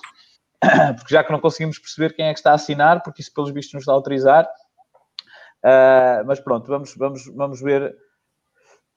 [0.98, 3.52] Porque já que não conseguimos perceber quem é que está a assinar, porque isso pelos
[3.52, 4.46] vistos nos está a autorizar.
[5.64, 7.96] Uh, mas pronto, vamos, vamos, vamos ver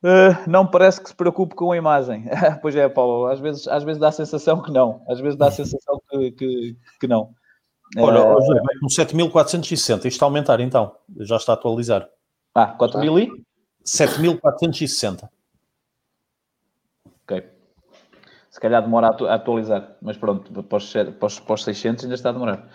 [0.03, 2.25] Uh, não parece que se preocupe com a imagem.
[2.61, 5.05] pois é, Paulo, às vezes, às vezes dá a sensação que não.
[5.09, 7.33] Às vezes dá a sensação que, que, que não.
[7.97, 9.97] Olha, uh, José, vai com 7.460.
[9.97, 10.97] Isto está a aumentar então.
[11.21, 12.09] Já está a atualizar.
[12.55, 13.45] Ah, 4.000 e?
[13.85, 15.29] 7.460.
[17.23, 17.49] Ok.
[18.51, 22.33] Se calhar demora a atualizar, mas pronto, para os, para os 600 ainda está a
[22.33, 22.69] demorar.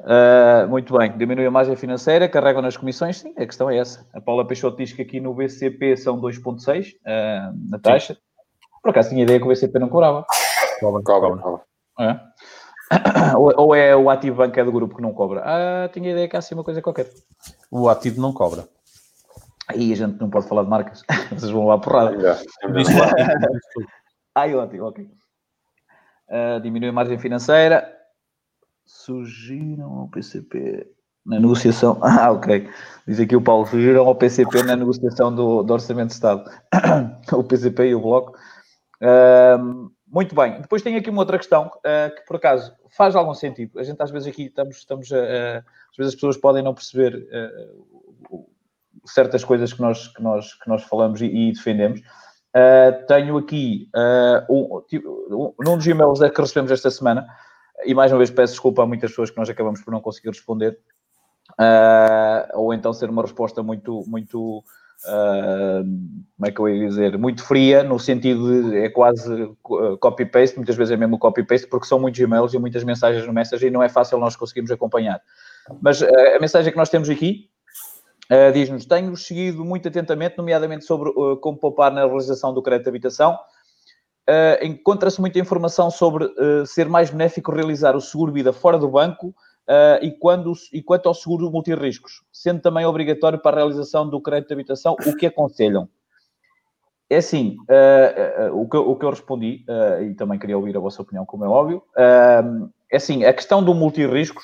[0.00, 4.06] Uh, muito bem, diminui a margem financeira, carregam nas comissões, sim, a questão é essa.
[4.12, 8.14] A Paula Peixoto diz que aqui no BCP são 2,6 uh, na taxa.
[8.14, 8.20] Sim.
[8.80, 10.24] Por acaso tinha ideia que o BCP não cobrava.
[10.78, 11.36] Cobra, cobra.
[11.42, 11.62] cobra.
[11.98, 12.20] É.
[13.36, 15.42] Ou, é o ativo banco é do grupo que não cobra?
[15.44, 17.10] Ah, tinha ideia que há assim uma coisa qualquer.
[17.70, 18.68] O ativo não cobra.
[19.66, 21.02] Aí a gente não pode falar de marcas.
[21.30, 22.16] Vocês vão lá porrada.
[24.34, 25.10] Ai, ótimo, ok.
[26.28, 27.97] Uh, diminui a margem financeira
[28.88, 30.90] surgiram ao PCP
[31.24, 32.00] na negociação.
[32.02, 32.68] Ah, ok.
[33.06, 36.50] Diz aqui o Paulo, surgiram ao PCP na negociação do, do Orçamento de Estado.
[37.32, 38.36] o PCP e o Bloco.
[40.06, 40.60] muito bem.
[40.62, 43.78] Depois tem aqui uma outra questão uh, que, por acaso, faz algum sentido.
[43.78, 45.58] A gente, às vezes, aqui estamos, estamos a, uh,
[45.90, 47.28] às vezes as pessoas podem não perceber
[48.32, 48.46] uh,
[49.04, 52.00] certas coisas que nós, que nós, que nós falamos e, e defendemos.
[53.06, 53.88] tenho aqui
[54.50, 57.26] um, tipo, um, dos e-mails que recebemos esta semana,
[57.84, 60.28] e mais uma vez peço desculpa a muitas pessoas que nós acabamos por não conseguir
[60.28, 60.78] responder,
[62.54, 64.62] ou então ser uma resposta muito, muito
[65.06, 65.84] Uh,
[66.36, 69.48] como é que eu ia dizer, muito fria, no sentido de é quase
[70.00, 73.68] copy-paste, muitas vezes é mesmo copy-paste, porque são muitos e-mails e muitas mensagens no Messenger
[73.68, 75.20] e não é fácil nós conseguirmos acompanhar.
[75.80, 77.48] Mas uh, a mensagem que nós temos aqui
[78.32, 82.90] uh, diz-nos: Tenho seguido muito atentamente, nomeadamente sobre como poupar na realização do crédito de
[82.90, 83.38] habitação.
[84.62, 86.28] Encontra-se muita informação sobre
[86.66, 89.34] ser mais benéfico realizar o seguro-vida fora do banco
[89.68, 94.18] Uh, e, quando, e quanto ao seguro multirriscos, sendo também obrigatório para a realização do
[94.18, 95.86] crédito de habitação, o que aconselham?
[97.10, 99.66] É assim, uh, uh, o, que, o, que, eu respondi,
[100.08, 101.82] e também queria ouvir a vossa opinião, como é óbvio,
[102.90, 104.42] é assim, a questão do multirriscos,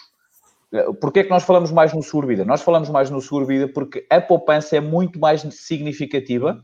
[1.00, 2.44] porque é que nós falamos mais no seguro vida?
[2.44, 6.62] Nós falamos mais no seguro vida porque a poupança é muito mais significativa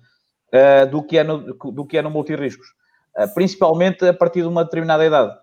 [0.91, 2.69] do, que é no, do que é no multirriscos,
[3.35, 5.37] principalmente a partir de uma determinada idade.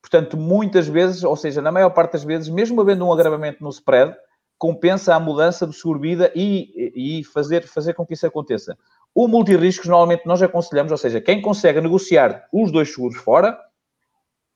[0.00, 3.70] Portanto, muitas vezes, ou seja, na maior parte das vezes, mesmo havendo um agravamento no
[3.70, 4.14] spread,
[4.58, 8.76] compensa a mudança do seguro-vida e, e fazer, fazer com que isso aconteça.
[9.14, 13.58] O multirriscos, normalmente, nós aconselhamos, ou seja, quem consegue negociar os dois seguros fora,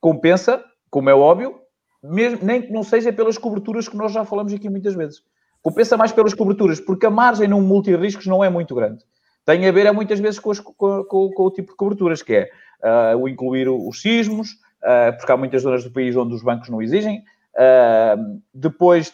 [0.00, 1.60] compensa, como é óbvio,
[2.02, 5.22] mesmo, nem que não seja pelas coberturas que nós já falamos aqui muitas vezes.
[5.62, 9.04] Compensa mais pelas coberturas, porque a margem num multirriscos não é muito grande.
[9.46, 12.34] Tem a ver, é, muitas vezes, com, com, com, com o tipo de coberturas, que
[12.34, 12.50] é
[12.82, 14.48] uh, o incluir os sismos,
[14.86, 17.24] ah, porque há muitas zonas do país onde os bancos não exigem.
[17.56, 18.16] Ah,
[18.54, 19.12] depois,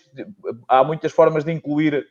[0.68, 2.06] há muitas formas de incluir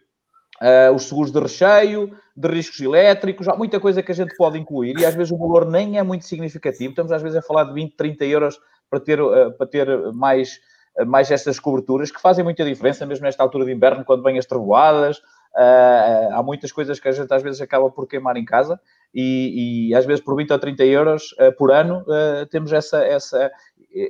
[0.62, 4.60] Uh, os seguros de recheio, de riscos elétricos, há muita coisa que a gente pode
[4.60, 6.92] incluir e às vezes o valor nem é muito significativo.
[6.92, 10.60] Estamos às vezes a falar de 20, 30 euros para ter, uh, para ter mais,
[11.00, 14.38] uh, mais estas coberturas que fazem muita diferença, mesmo nesta altura de inverno, quando vêm
[14.38, 14.46] as
[15.54, 16.34] trevoadas.
[16.34, 18.80] há muitas coisas que a gente às vezes acaba por queimar em casa
[19.14, 23.04] e, e às vezes por 20 ou 30 euros uh, por ano uh, temos essa,
[23.04, 23.52] essa,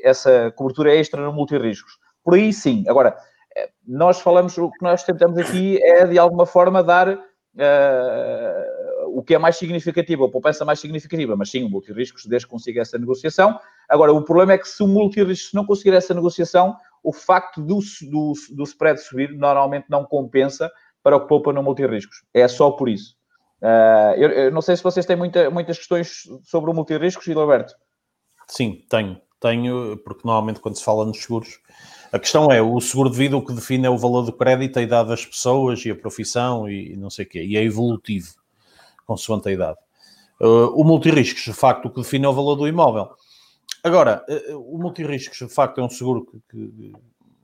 [0.04, 2.00] essa cobertura extra no multirriscos.
[2.24, 2.84] Por aí sim.
[2.88, 3.18] Agora,
[3.86, 7.20] nós falamos, o que nós tentamos aqui é de alguma forma dar uh,
[9.08, 12.52] o que é mais significativo, a poupança mais significativa, mas sim, o multirriscos desde que
[12.52, 13.60] consiga essa negociação.
[13.90, 17.80] Agora, o problema é que se o multirriscos não conseguir essa negociação, o facto do,
[18.10, 20.72] do, do spread subir normalmente não compensa
[21.04, 22.24] para o poupa no multirriscos.
[22.34, 23.16] É só por isso.
[23.62, 27.76] Uh, eu, eu, não sei se vocês têm muita, muitas questões sobre o multirriscos, Gilberto.
[28.48, 29.22] Sim, tenho.
[29.40, 31.60] Tenho, porque normalmente quando se fala nos seguros,
[32.12, 34.78] a questão é, o seguro de vida o que define é o valor do crédito,
[34.78, 37.44] a idade das pessoas e a profissão e, não sei o quê.
[37.44, 38.36] E é evolutivo,
[39.06, 39.78] consoante a idade.
[40.40, 43.10] Uh, o multirriscos, de facto, o que define é o valor do imóvel.
[43.84, 46.94] Agora, uh, o multirriscos, de facto, é um seguro que, que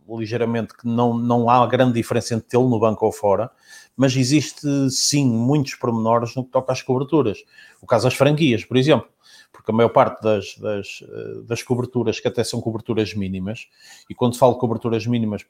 [0.10, 3.52] ligeiramente que não, não há grande diferença entre tê-lo no banco ou fora,
[3.96, 7.39] mas existe sim muitos pormenores no que toca às coberturas.
[7.82, 9.10] O caso das franquias, por exemplo,
[9.52, 13.67] porque a maior parte das, das, eh, das coberturas, que até são coberturas mínimas,
[14.10, 15.46] e quando falo de coberturas mínimas,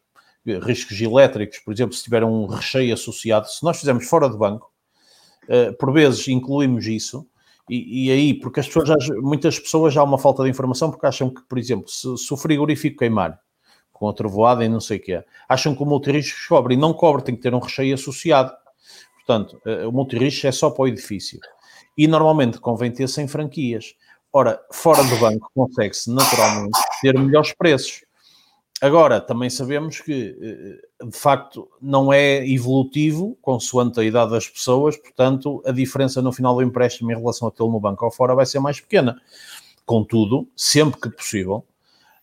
[0.63, 4.71] riscos elétricos, por exemplo, se tiver um recheio associado, se nós fizermos fora do banco,
[5.49, 7.27] eh, por vezes incluímos isso,
[7.69, 11.05] e, e, aí, porque as pessoas, muitas pessoas já há uma falta de informação porque
[11.05, 13.37] acham que, por exemplo, se, se o frigorífico queimar,
[13.97, 15.25] com a trovoada e não sei o que é.
[15.49, 18.51] Acham que o multirrisco cobre e não cobre, tem que ter um recheio associado.
[19.15, 21.39] Portanto, eh, o multirrisco é só para o edifício.
[21.97, 23.95] E normalmente convém ter sem franquias.
[24.31, 28.05] Ora, fora do banco consegue-se naturalmente ter melhores preços.
[28.79, 34.95] Agora, também sabemos que, eh, de facto, não é evolutivo, consoante a idade das pessoas,
[34.95, 38.35] portanto, a diferença no final do empréstimo em relação a tê-lo no banco ou fora
[38.35, 39.19] vai ser mais pequena.
[39.83, 41.65] Contudo, sempre que possível,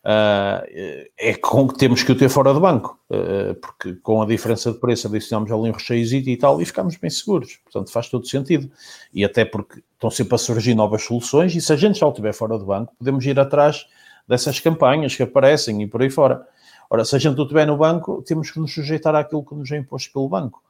[0.05, 4.27] Uh, é com que temos que o ter fora do banco, uh, porque com a
[4.27, 7.57] diferença de preço adicionamos ali um recheio e tal e ficamos bem seguros.
[7.64, 8.71] Portanto, faz todo sentido.
[9.14, 12.12] E até porque estão sempre a surgir novas soluções e se a gente já o
[12.12, 13.87] tiver fora do banco, podemos ir atrás
[14.28, 16.47] dessas campanhas que aparecem e por aí fora.
[16.91, 19.70] Ora, se a gente o tiver no banco, temos que nos sujeitar àquilo que nos
[19.72, 20.62] é imposto pelo banco.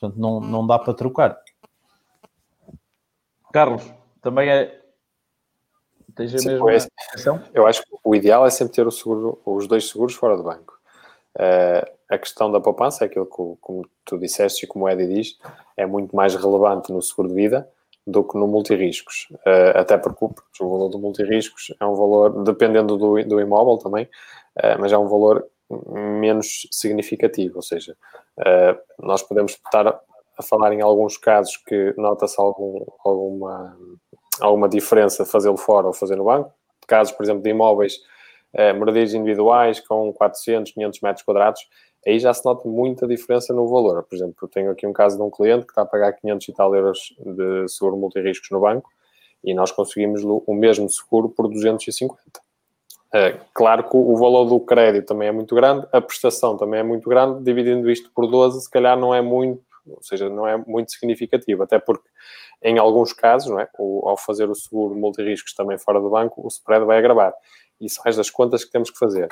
[0.00, 1.38] Portanto, não, não dá para trocar.
[3.52, 3.84] Carlos,
[4.20, 4.79] também é,
[6.16, 6.78] Tens a Sim, mesma é,
[7.52, 10.42] Eu acho que o ideal é sempre ter o seguro, os dois seguros fora do
[10.42, 10.78] banco.
[11.36, 15.38] Uh, a questão da poupança, aquilo que, como tu disseste e como o Eddie diz,
[15.76, 17.68] é muito mais relevante no seguro de vida
[18.06, 19.28] do que no multirriscos.
[19.46, 24.04] Uh, até porque o valor do multirriscos é um valor, dependendo do, do imóvel também,
[24.04, 25.46] uh, mas é um valor
[25.88, 27.56] menos significativo.
[27.56, 27.96] Ou seja,
[28.98, 33.76] nós podemos estar a falar em alguns casos que nota-se algum, alguma
[34.40, 36.52] alguma diferença fazê-lo fora ou fazer no banco,
[36.86, 37.96] casos, por exemplo, de imóveis,
[38.54, 41.68] uh, moradias individuais com 400, 500 metros quadrados,
[42.06, 44.02] aí já se nota muita diferença no valor.
[44.02, 46.48] Por exemplo, eu tenho aqui um caso de um cliente que está a pagar 500
[46.48, 48.90] e tal euros de seguro multirriscos no banco
[49.42, 52.20] e nós conseguimos o mesmo seguro por 250.
[53.12, 56.82] É, claro que o valor do crédito também é muito grande, a prestação também é
[56.82, 60.56] muito grande, dividindo isto por 12, se calhar não é muito, ou seja, não é
[60.56, 62.08] muito significativo, até porque
[62.62, 66.48] em alguns casos, é, o, ao fazer o seguro multirriscos também fora do banco, o
[66.48, 67.32] spread vai agravar.
[67.80, 69.28] E são as das contas que temos que fazer.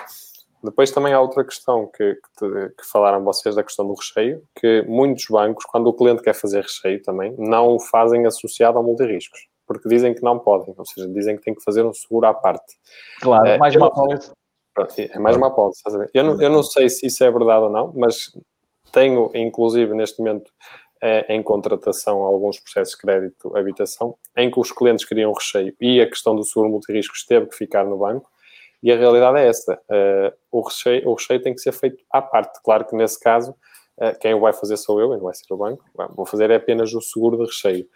[0.62, 4.82] Depois também há outra questão que, que, que, falaram vocês da questão do recheio, que
[4.88, 9.48] muitos bancos, quando o cliente quer fazer recheio também, não o fazem associado ao multirriscos
[9.68, 12.32] porque dizem que não podem, ou seja, dizem que têm que fazer um seguro à
[12.32, 12.74] parte.
[13.20, 14.32] Claro, é, mais uma apólice.
[14.98, 15.82] É mais uma apólice.
[16.14, 18.30] Eu não, eu não sei se isso é verdade ou não, mas
[18.90, 20.50] tenho, inclusive, neste momento,
[20.87, 20.87] é,
[21.28, 26.06] em contratação alguns processos de crédito habitação, em que os clientes queriam recheio e a
[26.06, 28.28] questão do seguro multirriscos teve que ficar no banco,
[28.82, 32.22] e a realidade é esta, uh, o, recheio, o recheio tem que ser feito à
[32.22, 32.60] parte.
[32.62, 35.52] Claro que nesse caso, uh, quem o vai fazer sou eu, e não vai ser
[35.52, 35.84] o banco,
[36.14, 37.86] vou fazer é apenas o seguro de recheio.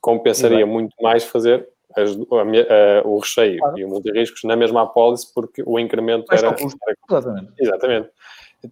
[0.00, 3.78] Compensaria muito mais fazer as, a, a, o recheio claro.
[3.78, 6.56] e o multirriscos na mesma apólice porque o incremento era, era,
[7.08, 7.52] Exatamente.
[7.58, 8.10] Exatamente.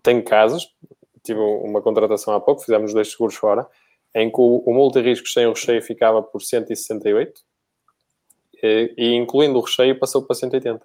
[0.03, 0.69] Tem casos,
[1.29, 3.67] tive uma contratação há pouco, fizemos dois seguros fora,
[4.15, 7.41] em que o, o sem o recheio ficava por 168
[8.63, 10.75] e, e incluindo o recheio passou para 180.
[10.75, 10.83] Ou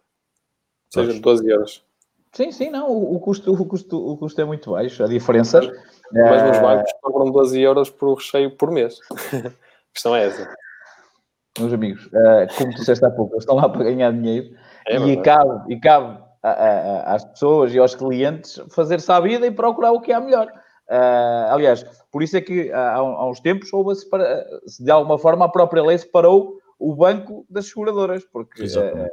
[0.90, 1.22] seja, Poxa.
[1.22, 1.86] 12 euros.
[2.34, 5.62] Sim, sim, não, o, custo, o, custo, o custo é muito baixo, a diferença...
[6.12, 6.48] Mas é...
[6.48, 9.00] nos bancos cobram 12 euros por recheio por mês.
[9.14, 10.56] A questão é essa.
[11.60, 14.56] Meus amigos, uh, como tu disseste há pouco, eles estão lá para ganhar dinheiro
[14.88, 19.48] é e, cabe, e cabe a, a, às pessoas e aos clientes fazer-se à vida
[19.48, 20.48] e procurar o que é melhor.
[20.90, 23.96] Uh, aliás, por isso é que há, há uns tempos houve
[24.80, 29.08] de alguma forma a própria lei separou o banco das seguradoras, porque uh,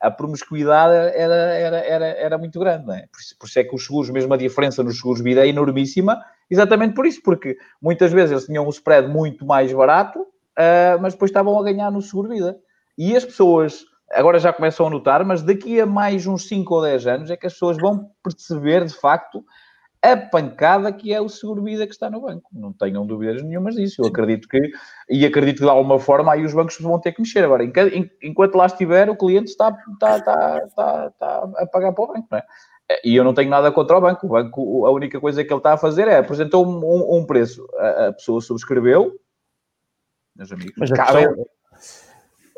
[0.00, 3.06] a promiscuidade era, era, era, era muito grande, é?
[3.12, 5.48] Por isso, por isso, é que os seguros, mesmo a diferença nos seguros vida é
[5.48, 11.00] enormíssima Exatamente por isso, porque muitas vezes eles tinham um spread muito mais barato, uh,
[11.00, 12.56] mas depois estavam a ganhar no seguro-vida.
[12.96, 16.82] E as pessoas agora já começam a notar, mas daqui a mais uns 5 ou
[16.82, 19.44] 10 anos é que as pessoas vão perceber de facto
[20.02, 22.48] a pancada que é o seguro-vida que está no banco.
[22.52, 24.02] Não tenham dúvidas nenhumas disso.
[24.02, 24.60] Eu acredito que,
[25.08, 27.42] e acredito que de alguma forma aí os bancos vão ter que mexer.
[27.42, 27.64] Agora,
[28.22, 32.28] enquanto lá estiver, o cliente está, está, está, está, está a pagar para o banco,
[32.30, 32.44] não é?
[33.04, 34.26] E eu não tenho nada contra o banco.
[34.26, 37.66] O banco, a única coisa que ele está a fazer é apresentou um, um, preço.
[37.76, 39.18] A, a, pessoa subscreveu.
[40.36, 40.96] Meus amigos, mas a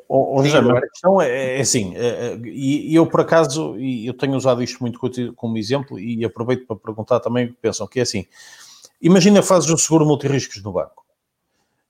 [0.09, 4.15] oh, mas a questão é, é assim, é, é, e eu por acaso, e eu
[4.15, 4.99] tenho usado isto muito
[5.35, 8.27] como exemplo, e aproveito para perguntar também o que pensam, que é assim,
[9.01, 11.05] imagina fazes um seguro multirriscos no banco,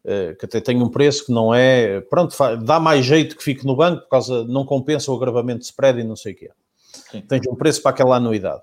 [0.04, 3.66] é, que até tem um preço que não é, pronto, dá mais jeito que fique
[3.66, 6.46] no banco, por causa, não compensa o agravamento de spread e não sei o que
[6.46, 6.50] é.
[7.10, 7.20] Sim.
[7.22, 8.62] tens um preço para aquela anuidade.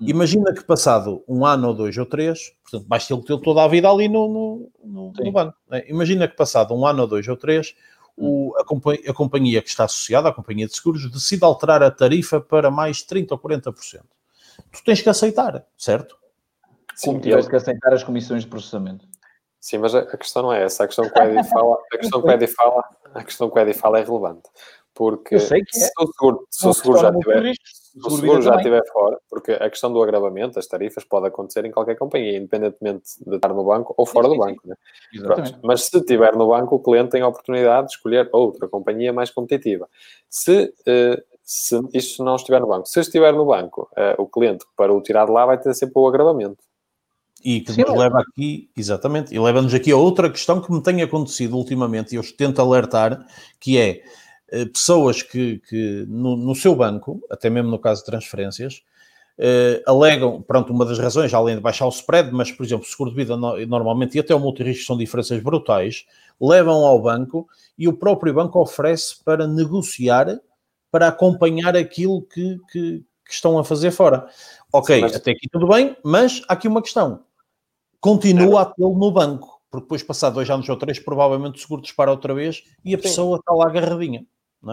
[0.00, 0.06] Hum.
[0.08, 3.88] Imagina que passado um ano ou dois ou três, portanto, vais ter toda a vida
[3.90, 5.56] ali no, no, no, no banco.
[5.68, 5.84] Né?
[5.88, 7.74] Imagina que passado um ano ou dois ou três,
[8.16, 11.90] o, a, companhia, a, companhia, que está associada, a companhia de seguros, decide alterar a
[11.90, 14.02] tarifa para mais 30% ou 40%.
[14.72, 16.16] Tu tens que aceitar, certo?
[17.04, 19.06] Como tiveste que aceitar as comissões de processamento.
[19.60, 20.84] Sim, mas a questão não é essa.
[20.84, 23.58] A questão que o Eddie fala, a questão que o Eddie fala, a questão que
[23.58, 24.48] o Eddie fala é relevante.
[24.94, 25.60] Porque se, é.
[26.00, 27.52] o seguro, se o seguro já tiver,
[28.04, 31.70] o seguro já estiver fora, porque a questão do agravamento, as tarifas, pode acontecer em
[31.70, 34.68] qualquer companhia, independentemente de estar no banco ou fora sim, sim, do banco.
[34.68, 34.76] Né?
[35.62, 39.30] Mas se estiver no banco, o cliente tem a oportunidade de escolher outra companhia mais
[39.30, 39.88] competitiva.
[40.28, 44.64] Se, uh, se isto não estiver no banco, se estiver no banco, uh, o cliente,
[44.76, 46.62] para o tirar de lá, vai ter sempre o agravamento.
[47.44, 50.82] E que Sim, nos leva aqui, exatamente, e leva-nos aqui a outra questão que me
[50.82, 53.24] tem acontecido ultimamente, e eu tento alertar,
[53.60, 54.02] que é eh,
[54.72, 58.82] pessoas que, que no, no, seu banco, até mesmo no caso de transferências,
[59.38, 62.88] uh, alegam, pronto, uma das razões, além de baixar o spread, mas, por exemplo, o
[62.88, 66.06] seguro de vida no, normalmente e até o multirrisco são diferenças brutais,
[66.40, 70.40] levam ao banco e o próprio banco oferece para negociar,
[70.90, 74.26] para acompanhar aquilo que, que, que estão a fazer fora.
[74.72, 75.14] Ok, mas...
[75.14, 77.24] até aqui tudo bem, mas há aqui uma questão.
[78.00, 78.62] Continua é.
[78.62, 82.10] a tê-lo no banco, porque depois, passado dois anos ou três, provavelmente o seguro dispara
[82.10, 83.02] outra vez e a Sim.
[83.02, 84.24] pessoa está lá agarradinha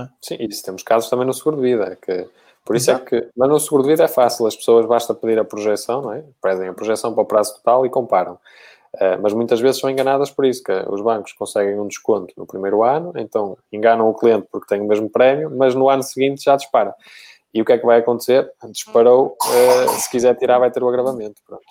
[0.01, 0.09] é?
[0.21, 2.27] Sim, isso temos casos também no seguro de vida, que
[2.65, 3.15] por isso é Exato.
[3.15, 6.01] é que, mas no seguro de vida é fácil, as pessoas basta pedir a projeção,
[6.01, 6.23] não é?
[6.41, 8.39] Pedem a projeção para o prazo total e comparam.
[8.95, 12.45] Uh, mas muitas vezes são enganadas por isso, que os bancos conseguem um desconto no
[12.45, 16.43] primeiro ano, então enganam o cliente porque tem o mesmo prémio, mas no ano seguinte
[16.43, 16.93] já dispara.
[17.53, 18.51] E o que é que vai acontecer?
[18.69, 21.41] Disparou, uh, se quiser tirar vai ter o agravamento.
[21.45, 21.63] Pronto.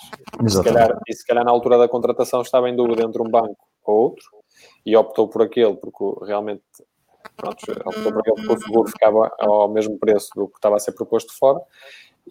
[0.49, 3.57] Se, calhar, e se calhar na altura da contratação estava em dúvida entre um banco
[3.85, 4.25] ou outro,
[4.85, 6.63] e optou por aquele, porque realmente
[7.37, 10.93] pronto, optou por ele o seguro ficava ao mesmo preço do que estava a ser
[10.93, 11.61] proposto fora.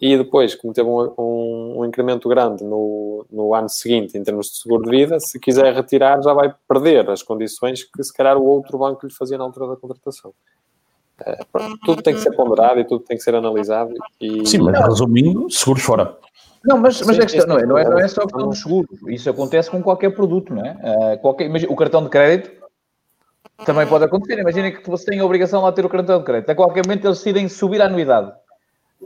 [0.00, 4.46] E depois, como teve um, um, um, incremento grande no, no ano seguinte em termos
[4.46, 8.38] de seguro de vida, se quiser retirar já vai perder as condições que se calhar
[8.38, 10.32] o outro banco lhe fazia na altura da contratação.
[11.24, 11.38] É,
[11.84, 13.92] tudo tem que ser ponderado e tudo tem que ser analisado.
[14.20, 14.46] E...
[14.46, 16.16] Sim, mas resumindo, seguros fora.
[16.64, 18.48] Não, mas, mas Sim, a questão não é, não é, não é só a questão
[18.48, 18.88] dos seguros.
[19.08, 20.72] Isso acontece com qualquer produto, não é?
[20.72, 22.61] Uh, qualquer, imagina, o cartão de crédito
[23.64, 24.40] também pode acontecer.
[24.40, 26.50] Imagina que você tem a obrigação de lá ter o cartão de crédito.
[26.50, 28.32] A qualquer momento eles decidem subir a anuidade.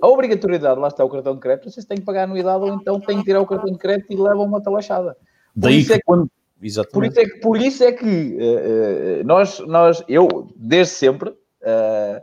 [0.00, 2.74] A obrigatoriedade, lá está o cartão de crédito, vocês têm que pagar a anuidade ou
[2.74, 5.16] então têm que tirar o cartão de crédito e levam uma talachada.
[5.54, 6.30] Daí que, é que quando...
[6.62, 6.92] Exatamente.
[6.92, 11.30] Por isso é que, por isso é que uh, uh, nós, nós, eu, desde sempre,
[11.30, 12.20] uh,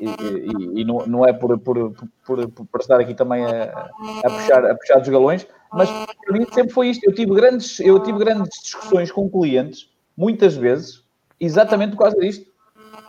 [0.00, 1.92] e, e, e não, não, é por, por,
[2.24, 3.90] por, por, estar aqui também a,
[4.24, 7.04] a, puxar, a puxar dos galões, mas para mim sempre foi isto.
[7.04, 11.04] Eu tive grandes, eu tive grandes discussões com clientes, muitas vezes,
[11.40, 12.50] exatamente por causa disto.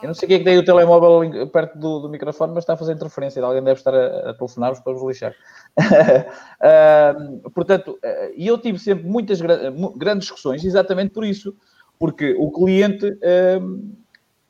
[0.02, 2.74] Eu não sei quem é que tem o telemóvel perto do, do, microfone, mas está
[2.74, 3.44] a fazer interferência.
[3.44, 5.36] Alguém deve estar a, a telefonar-vos para vos lixar.
[7.46, 11.56] uh, portanto, uh, e eu tive sempre muitas grandes discussões exatamente por isso.
[12.00, 13.96] Porque o cliente, uh,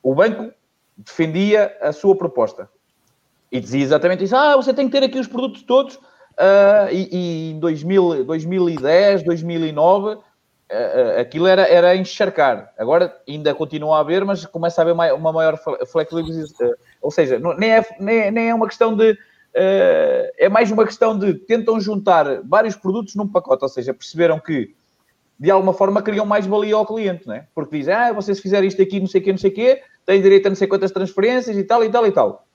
[0.01, 0.53] o banco
[0.95, 2.69] defendia a sua proposta.
[3.51, 4.35] E dizia exatamente isso.
[4.35, 5.95] Ah, você tem que ter aqui os produtos todos.
[5.95, 10.23] Uh, e, e, em 2000, 2010, 2009, uh,
[11.19, 12.73] aquilo era, era encharcar.
[12.77, 15.57] Agora ainda continua a haver, mas começa a haver uma maior
[15.87, 16.53] flexibilidade.
[16.61, 19.11] Uh, ou seja, nem, é, nem, nem é uma questão de...
[19.11, 24.39] Uh, é mais uma questão de tentam juntar vários produtos num pacote, ou seja, perceberam
[24.39, 24.73] que
[25.37, 27.47] de alguma forma criam mais valia ao cliente, não é?
[27.53, 29.81] Porque dizem, ah, vocês fizeram isto aqui, não sei o quê, não sei o quê,
[30.05, 32.47] têm direito a não sei quantas transferências e tal, e tal, e tal.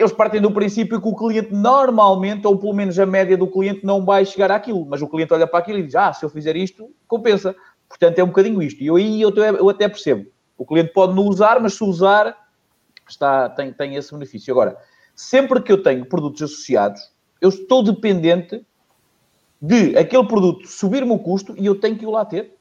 [0.00, 3.84] Eles partem do princípio que o cliente normalmente, ou pelo menos a média do cliente,
[3.84, 4.86] não vai chegar àquilo.
[4.86, 7.54] Mas o cliente olha para aquilo e diz, ah, se eu fizer isto, compensa.
[7.86, 8.82] Portanto, é um bocadinho isto.
[8.82, 10.26] E eu aí eu, eu até percebo.
[10.56, 12.34] O cliente pode não usar, mas se usar,
[13.06, 14.50] está, tem, tem esse benefício.
[14.54, 14.78] Agora,
[15.14, 18.64] sempre que eu tenho produtos associados, eu estou dependente
[19.60, 22.56] de aquele produto subir-me o custo e eu tenho que o lá ter.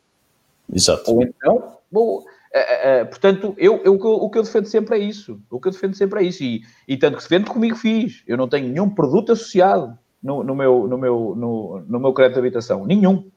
[0.74, 1.10] Exato.
[1.10, 5.40] Ou então, vou, Uh, uh, portanto, eu, eu, o que eu defendo sempre é isso.
[5.50, 6.44] O que eu defendo sempre é isso.
[6.44, 8.24] E, e tanto que defendo comigo fiz.
[8.28, 12.36] Eu não tenho nenhum produto associado no, no meu, no, meu, no, no meu crédito
[12.36, 12.86] de habitação.
[12.86, 13.30] Nenhum.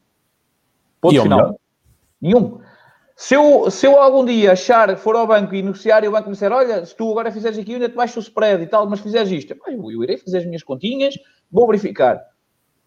[1.01, 1.61] Ponto e final.
[2.21, 2.61] Nenhum.
[3.15, 6.29] Se eu, se eu algum dia achar, for ao banco e negociar e o banco
[6.29, 8.89] me disser, olha, se tu agora fizeres aqui, ainda te baixo o spread e tal,
[8.89, 11.15] mas fizeres isto, eu, eu irei fazer as minhas continhas,
[11.51, 12.21] vou verificar.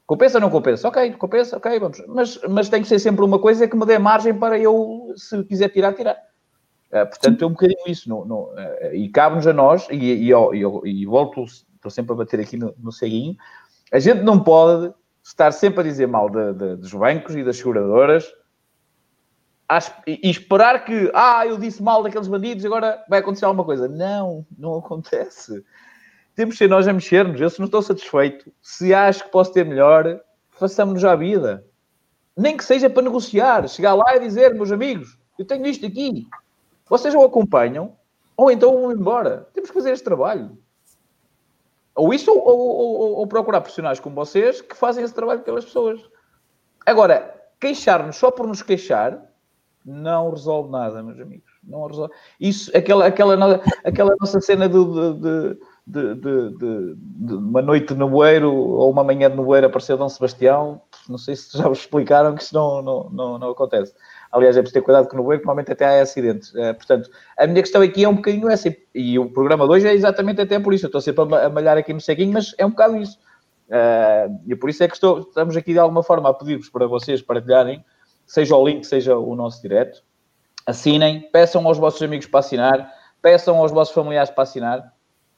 [0.06, 0.88] Compensa ou não compensa?
[0.88, 2.04] Ok, compensa, ok, vamos.
[2.08, 5.44] Mas, mas tem que ser sempre uma coisa que me dê margem para eu, se
[5.46, 6.16] quiser tirar, tirar.
[6.92, 8.08] Uh, portanto, é um bocadinho isso.
[8.08, 12.16] No, no, uh, e cabe-nos a nós, e, e, e, e, volto, estou sempre a
[12.16, 13.36] bater aqui no, no ceguinho,
[13.92, 14.94] a gente não pode
[15.24, 18.32] estar sempre a dizer mal de, de, dos bancos e das seguradoras
[20.06, 23.88] e esperar que, ah, eu disse mal daqueles bandidos, agora vai acontecer alguma coisa.
[23.88, 25.66] Não, não acontece
[26.36, 27.40] temos ser nós a mexer-nos.
[27.40, 30.20] Eu, se não estou satisfeito, se acho que posso ter melhor,
[30.52, 31.66] façamos-nos à vida.
[32.36, 36.28] Nem que seja para negociar, chegar lá e dizer, meus amigos, eu tenho isto aqui.
[36.88, 37.96] Vocês ou acompanham,
[38.36, 39.48] ou então vão embora.
[39.54, 40.58] Temos que fazer este trabalho.
[41.96, 46.02] Ou isso, ou, ou, ou, procurar profissionais como vocês que fazem esse trabalho pelas pessoas.
[46.86, 49.24] Agora, queixar-nos só por nos queixar
[49.86, 51.50] não resolve nada, meus amigos.
[51.64, 52.14] Não resolve.
[52.40, 55.58] Isso, aquela, aquela, aquela nossa cena de, de
[55.88, 60.10] de, de, de, de, uma noite no bueiro ou uma manhã de bueiro apareceu Dom
[60.10, 63.94] Sebastião, não sei se já vos explicaram que isso não, não, não, não acontece.
[64.32, 66.54] Aliás, é preciso ter cuidado que no bueiro normalmente até há acidentes.
[66.56, 69.88] É, portanto, a minha questão aqui é um bocadinho essa, e o programa de hoje
[69.88, 70.86] é exatamente até por isso.
[70.86, 73.20] Eu estou sempre a malhar aqui no ceguinho, mas é um bocado isso.
[73.70, 76.88] Uh, e por isso é que estou, estamos aqui de alguma forma a pedir-vos para
[76.88, 77.84] vocês partilharem,
[78.26, 80.04] seja o link, seja o nosso direto.
[80.66, 84.95] Assinem, peçam aos vossos amigos para assinar, peçam aos vossos familiares para assinar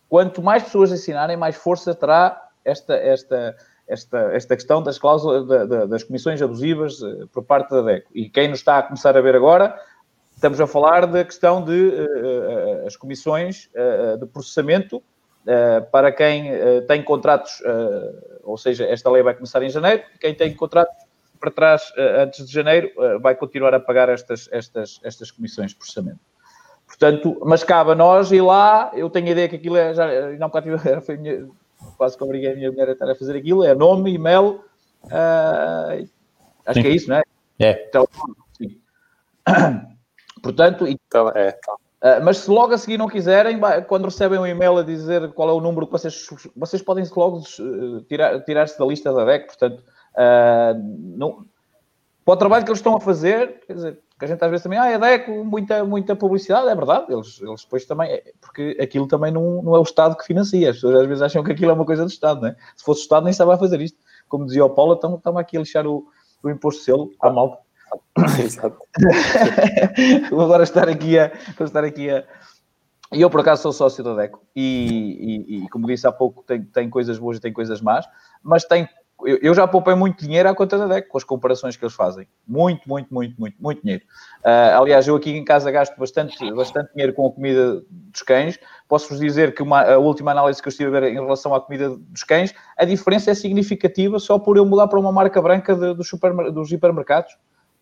[0.10, 3.56] quanto mais pessoas assinarem, mais força terá esta, esta,
[3.88, 8.10] esta, esta questão das cláusulas, da, da, das comissões abusivas uh, por parte da DECO.
[8.14, 9.80] E quem nos está a começar a ver agora,
[10.36, 13.70] estamos a falar da questão de uh, uh, as comissões
[14.20, 15.02] de processamento
[15.94, 16.52] para quem
[16.90, 17.64] tem contratos,
[18.44, 20.94] ou seja, esta lei vai começar em janeiro, quem tem contratos
[21.40, 22.92] para trás antes de janeiro
[23.22, 26.20] vai continuar a pagar estas, estas, estas comissões de processamento.
[26.88, 30.08] Portanto, mas cabe a nós ir lá, eu tenho a ideia que aquilo é, já,
[30.40, 30.50] não
[31.06, 31.48] foi minha,
[31.98, 34.64] quase que obriguei a minha mulher a estar a fazer aquilo, é nome, e-mail,
[35.04, 36.08] uh,
[36.66, 36.82] acho sim.
[36.82, 37.24] que é isso, não é?
[37.60, 37.74] É.
[37.74, 38.82] Telefone, sim.
[40.42, 41.60] Portanto, então, é,
[42.04, 45.50] uh, mas se logo a seguir não quiserem, quando recebem um e-mail a dizer qual
[45.50, 46.26] é o número que vocês,
[46.56, 47.42] vocês podem logo
[48.08, 49.84] tirar, tirar-se da lista da DEC, portanto,
[50.14, 51.46] uh, não,
[52.24, 54.64] para o trabalho que eles estão a fazer, quer dizer, que a gente às vezes
[54.64, 58.76] também, ah, é DECO, muita, muita publicidade, é verdade, eles, eles depois também, é, porque
[58.82, 61.52] aquilo também não, não é o Estado que financia, as pessoas às vezes acham que
[61.52, 62.56] aquilo é uma coisa do Estado, não é?
[62.76, 63.98] Se fosse o Estado nem estava a fazer isto.
[64.28, 66.08] Como dizia o Paulo, estamos, estamos aqui a lixar o,
[66.42, 67.60] o imposto de selo à malta.
[68.44, 68.78] Exato.
[70.32, 72.26] Vou agora estar aqui a, estar aqui a,
[73.14, 76.44] e eu, por acaso, sou sócio da DECO e, e, e, como disse há pouco,
[76.44, 78.06] tem, tem coisas boas e tem coisas más,
[78.44, 78.90] mas tem
[79.26, 82.28] eu, já poupei muito dinheiro à conta da DEC com as comparações que eles fazem.
[82.48, 84.04] Muito, muito, muito, muito, muito dinheiro.
[84.46, 88.60] Uh, aliás, eu aqui em casa gasto bastante, bastante dinheiro com a comida dos cães.
[88.88, 91.60] Posso-vos dizer que uma, a última análise que eu estive a ver em relação à
[91.60, 95.76] comida dos cães, a diferença é significativa só por eu mudar para uma marca branca
[95.76, 97.34] de, dos, super, dos hipermercados.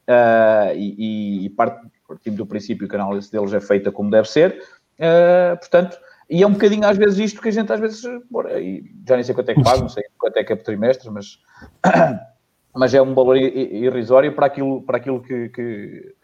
[0.07, 4.29] Uh, e, e parte, partindo do princípio que a análise deles é feita como deve
[4.29, 4.63] ser.
[4.99, 5.97] Uh, portanto,
[6.30, 9.36] e é um bocadinho às vezes isto que a gente às vezes, já nem sei
[9.36, 11.39] quanto é que pago, não sei quanto é que é por trimestre, mas,
[12.73, 16.15] mas é um valor irrisório para aquilo, para aquilo que, que,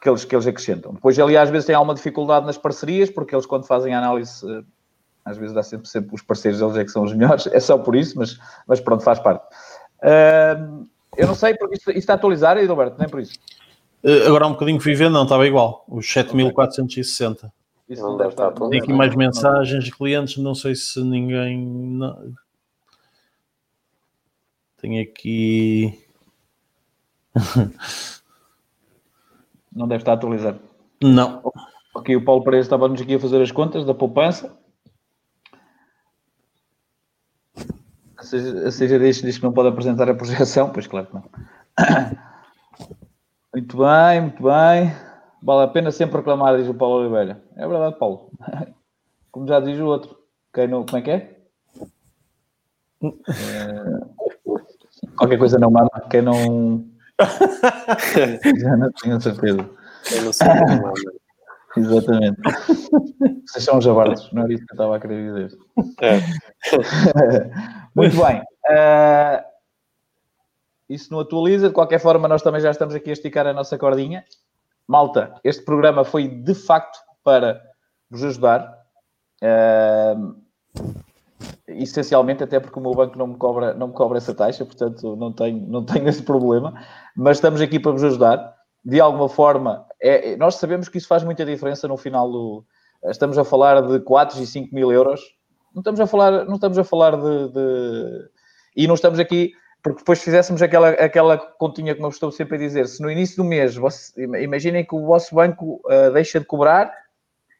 [0.00, 0.94] que, eles, que eles acrescentam.
[0.94, 4.44] Depois, ali às vezes tem alguma dificuldade nas parcerias, porque eles quando fazem a análise,
[5.24, 7.76] às vezes dá sempre, sempre os parceiros deles é que são os melhores, é só
[7.76, 9.44] por isso, mas, mas pronto, faz parte.
[11.16, 13.34] Eu não sei, porque isto, isto está a atualizar, Edilberto, nem por isso.
[14.04, 17.52] Eh, agora um bocadinho fui ver, não, estava igual, os 7460.
[17.88, 18.50] Isso não, não deve estar.
[18.52, 21.58] Tem aqui mais mensagens de clientes, não sei se ninguém.
[21.58, 22.34] Não...
[24.76, 25.98] Tem aqui.
[29.72, 30.60] não deve estar atualizado.
[31.02, 31.42] Não.
[31.94, 34.56] Ok, o Paulo Pereira estava-nos aqui a fazer as contas da poupança.
[38.16, 41.14] A seja, a seja diz, diz que não pode apresentar a projeção, pois claro que
[41.14, 41.24] não.
[43.54, 45.07] Muito bem, muito bem.
[45.42, 47.42] Vale a pena sempre reclamar, diz o Paulo Oliveira.
[47.56, 48.30] É verdade, Paulo.
[49.30, 50.18] Como já diz o outro.
[50.52, 51.38] Quem não, como é que é?
[53.04, 53.08] é...
[55.16, 55.90] Qualquer coisa não manda.
[56.10, 56.84] Quem não.
[58.58, 59.70] já não tenho certeza.
[60.04, 61.18] Quem não sabe não manda.
[61.76, 62.40] Exatamente.
[63.46, 65.58] Vocês são os jabardos, não era isso que eu estava a querer dizer.
[66.00, 66.18] É.
[67.94, 68.40] Muito bem.
[68.40, 69.44] Uh,
[70.88, 71.68] isso não atualiza.
[71.68, 74.24] De qualquer forma, nós também já estamos aqui a esticar a nossa cordinha.
[74.88, 77.60] Malta, este programa foi de facto para
[78.10, 78.74] vos ajudar.
[79.42, 80.34] Uh,
[81.68, 85.14] essencialmente, até porque o meu banco não me cobra, não me cobra essa taxa, portanto
[85.14, 86.74] não tenho, não tenho esse problema,
[87.14, 88.56] mas estamos aqui para vos ajudar.
[88.84, 92.64] De alguma forma, é, nós sabemos que isso faz muita diferença no final do.
[93.04, 95.20] Estamos a falar de 4 e 5 mil euros.
[95.74, 98.30] Não estamos a falar, não estamos a falar de, de...
[98.74, 99.52] E não estamos aqui
[99.88, 103.36] porque depois fizéssemos aquela, aquela continha que eu estou sempre a dizer, se no início
[103.36, 106.92] do mês, você, imaginem que o vosso banco uh, deixa de cobrar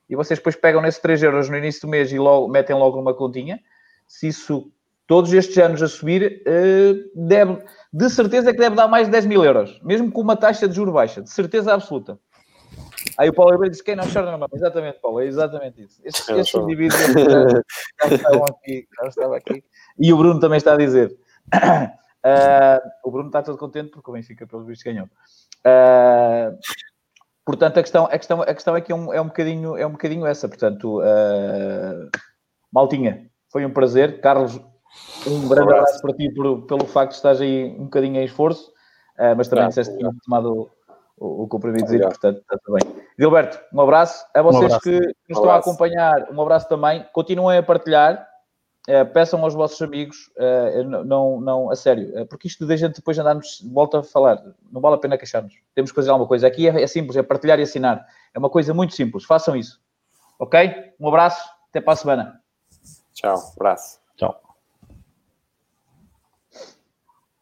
[0.08, 2.96] e vocês depois pegam nesses 3 euros no início do mês e logo, metem logo
[2.96, 3.60] numa continha,
[4.06, 4.70] se isso
[5.06, 7.62] todos estes anos a subir, uh, deve,
[7.92, 10.74] de certeza que deve dar mais de 10 mil euros, mesmo com uma taxa de
[10.74, 12.18] juro baixa, de certeza absoluta.
[13.16, 14.48] Aí o Paulo Ribeiro disse: quem não chora não mama.
[14.52, 16.00] Exatamente, Paulo, é exatamente isso.
[16.04, 19.64] Estes, estes indivíduos já, já, estavam aqui, já estavam aqui.
[19.98, 21.16] E o Bruno também está a dizer.
[22.24, 25.06] Uh, o Bruno está todo contente porque o Benfica, pelos vistos, ganhou.
[25.06, 26.58] Uh,
[27.44, 29.86] portanto, a questão, a questão, a questão é que é um, é um, bocadinho, é
[29.86, 30.48] um bocadinho essa.
[30.48, 32.10] Portanto, uh,
[32.72, 34.20] Maltinha, foi um prazer.
[34.20, 34.60] Carlos,
[35.26, 38.72] um grande abraço para ti por, pelo facto de estás aí um bocadinho em esforço,
[39.36, 40.70] mas também disseste que tinham tomado
[41.16, 42.98] o, o compromisso e, portanto, está tudo bem.
[43.18, 44.24] Gilberto, um abraço.
[44.34, 44.82] A vocês um abraço.
[44.82, 47.04] que nos um estão a acompanhar, um abraço também.
[47.12, 48.27] Continuem a partilhar.
[48.88, 52.76] Uh, peçam aos vossos amigos, uh, não, não, a sério, uh, porque isto de a
[52.76, 55.54] gente depois andarmos, volta a falar, não vale a pena queixarmos.
[55.74, 56.46] Temos que fazer alguma coisa.
[56.46, 58.06] Aqui é, é, simples, é partilhar e assinar.
[58.32, 59.24] É uma coisa muito simples.
[59.24, 59.78] Façam isso.
[60.38, 60.94] Ok?
[60.98, 62.40] Um abraço, até para a semana.
[63.12, 64.00] Tchau, abraço.
[64.16, 64.47] Tchau.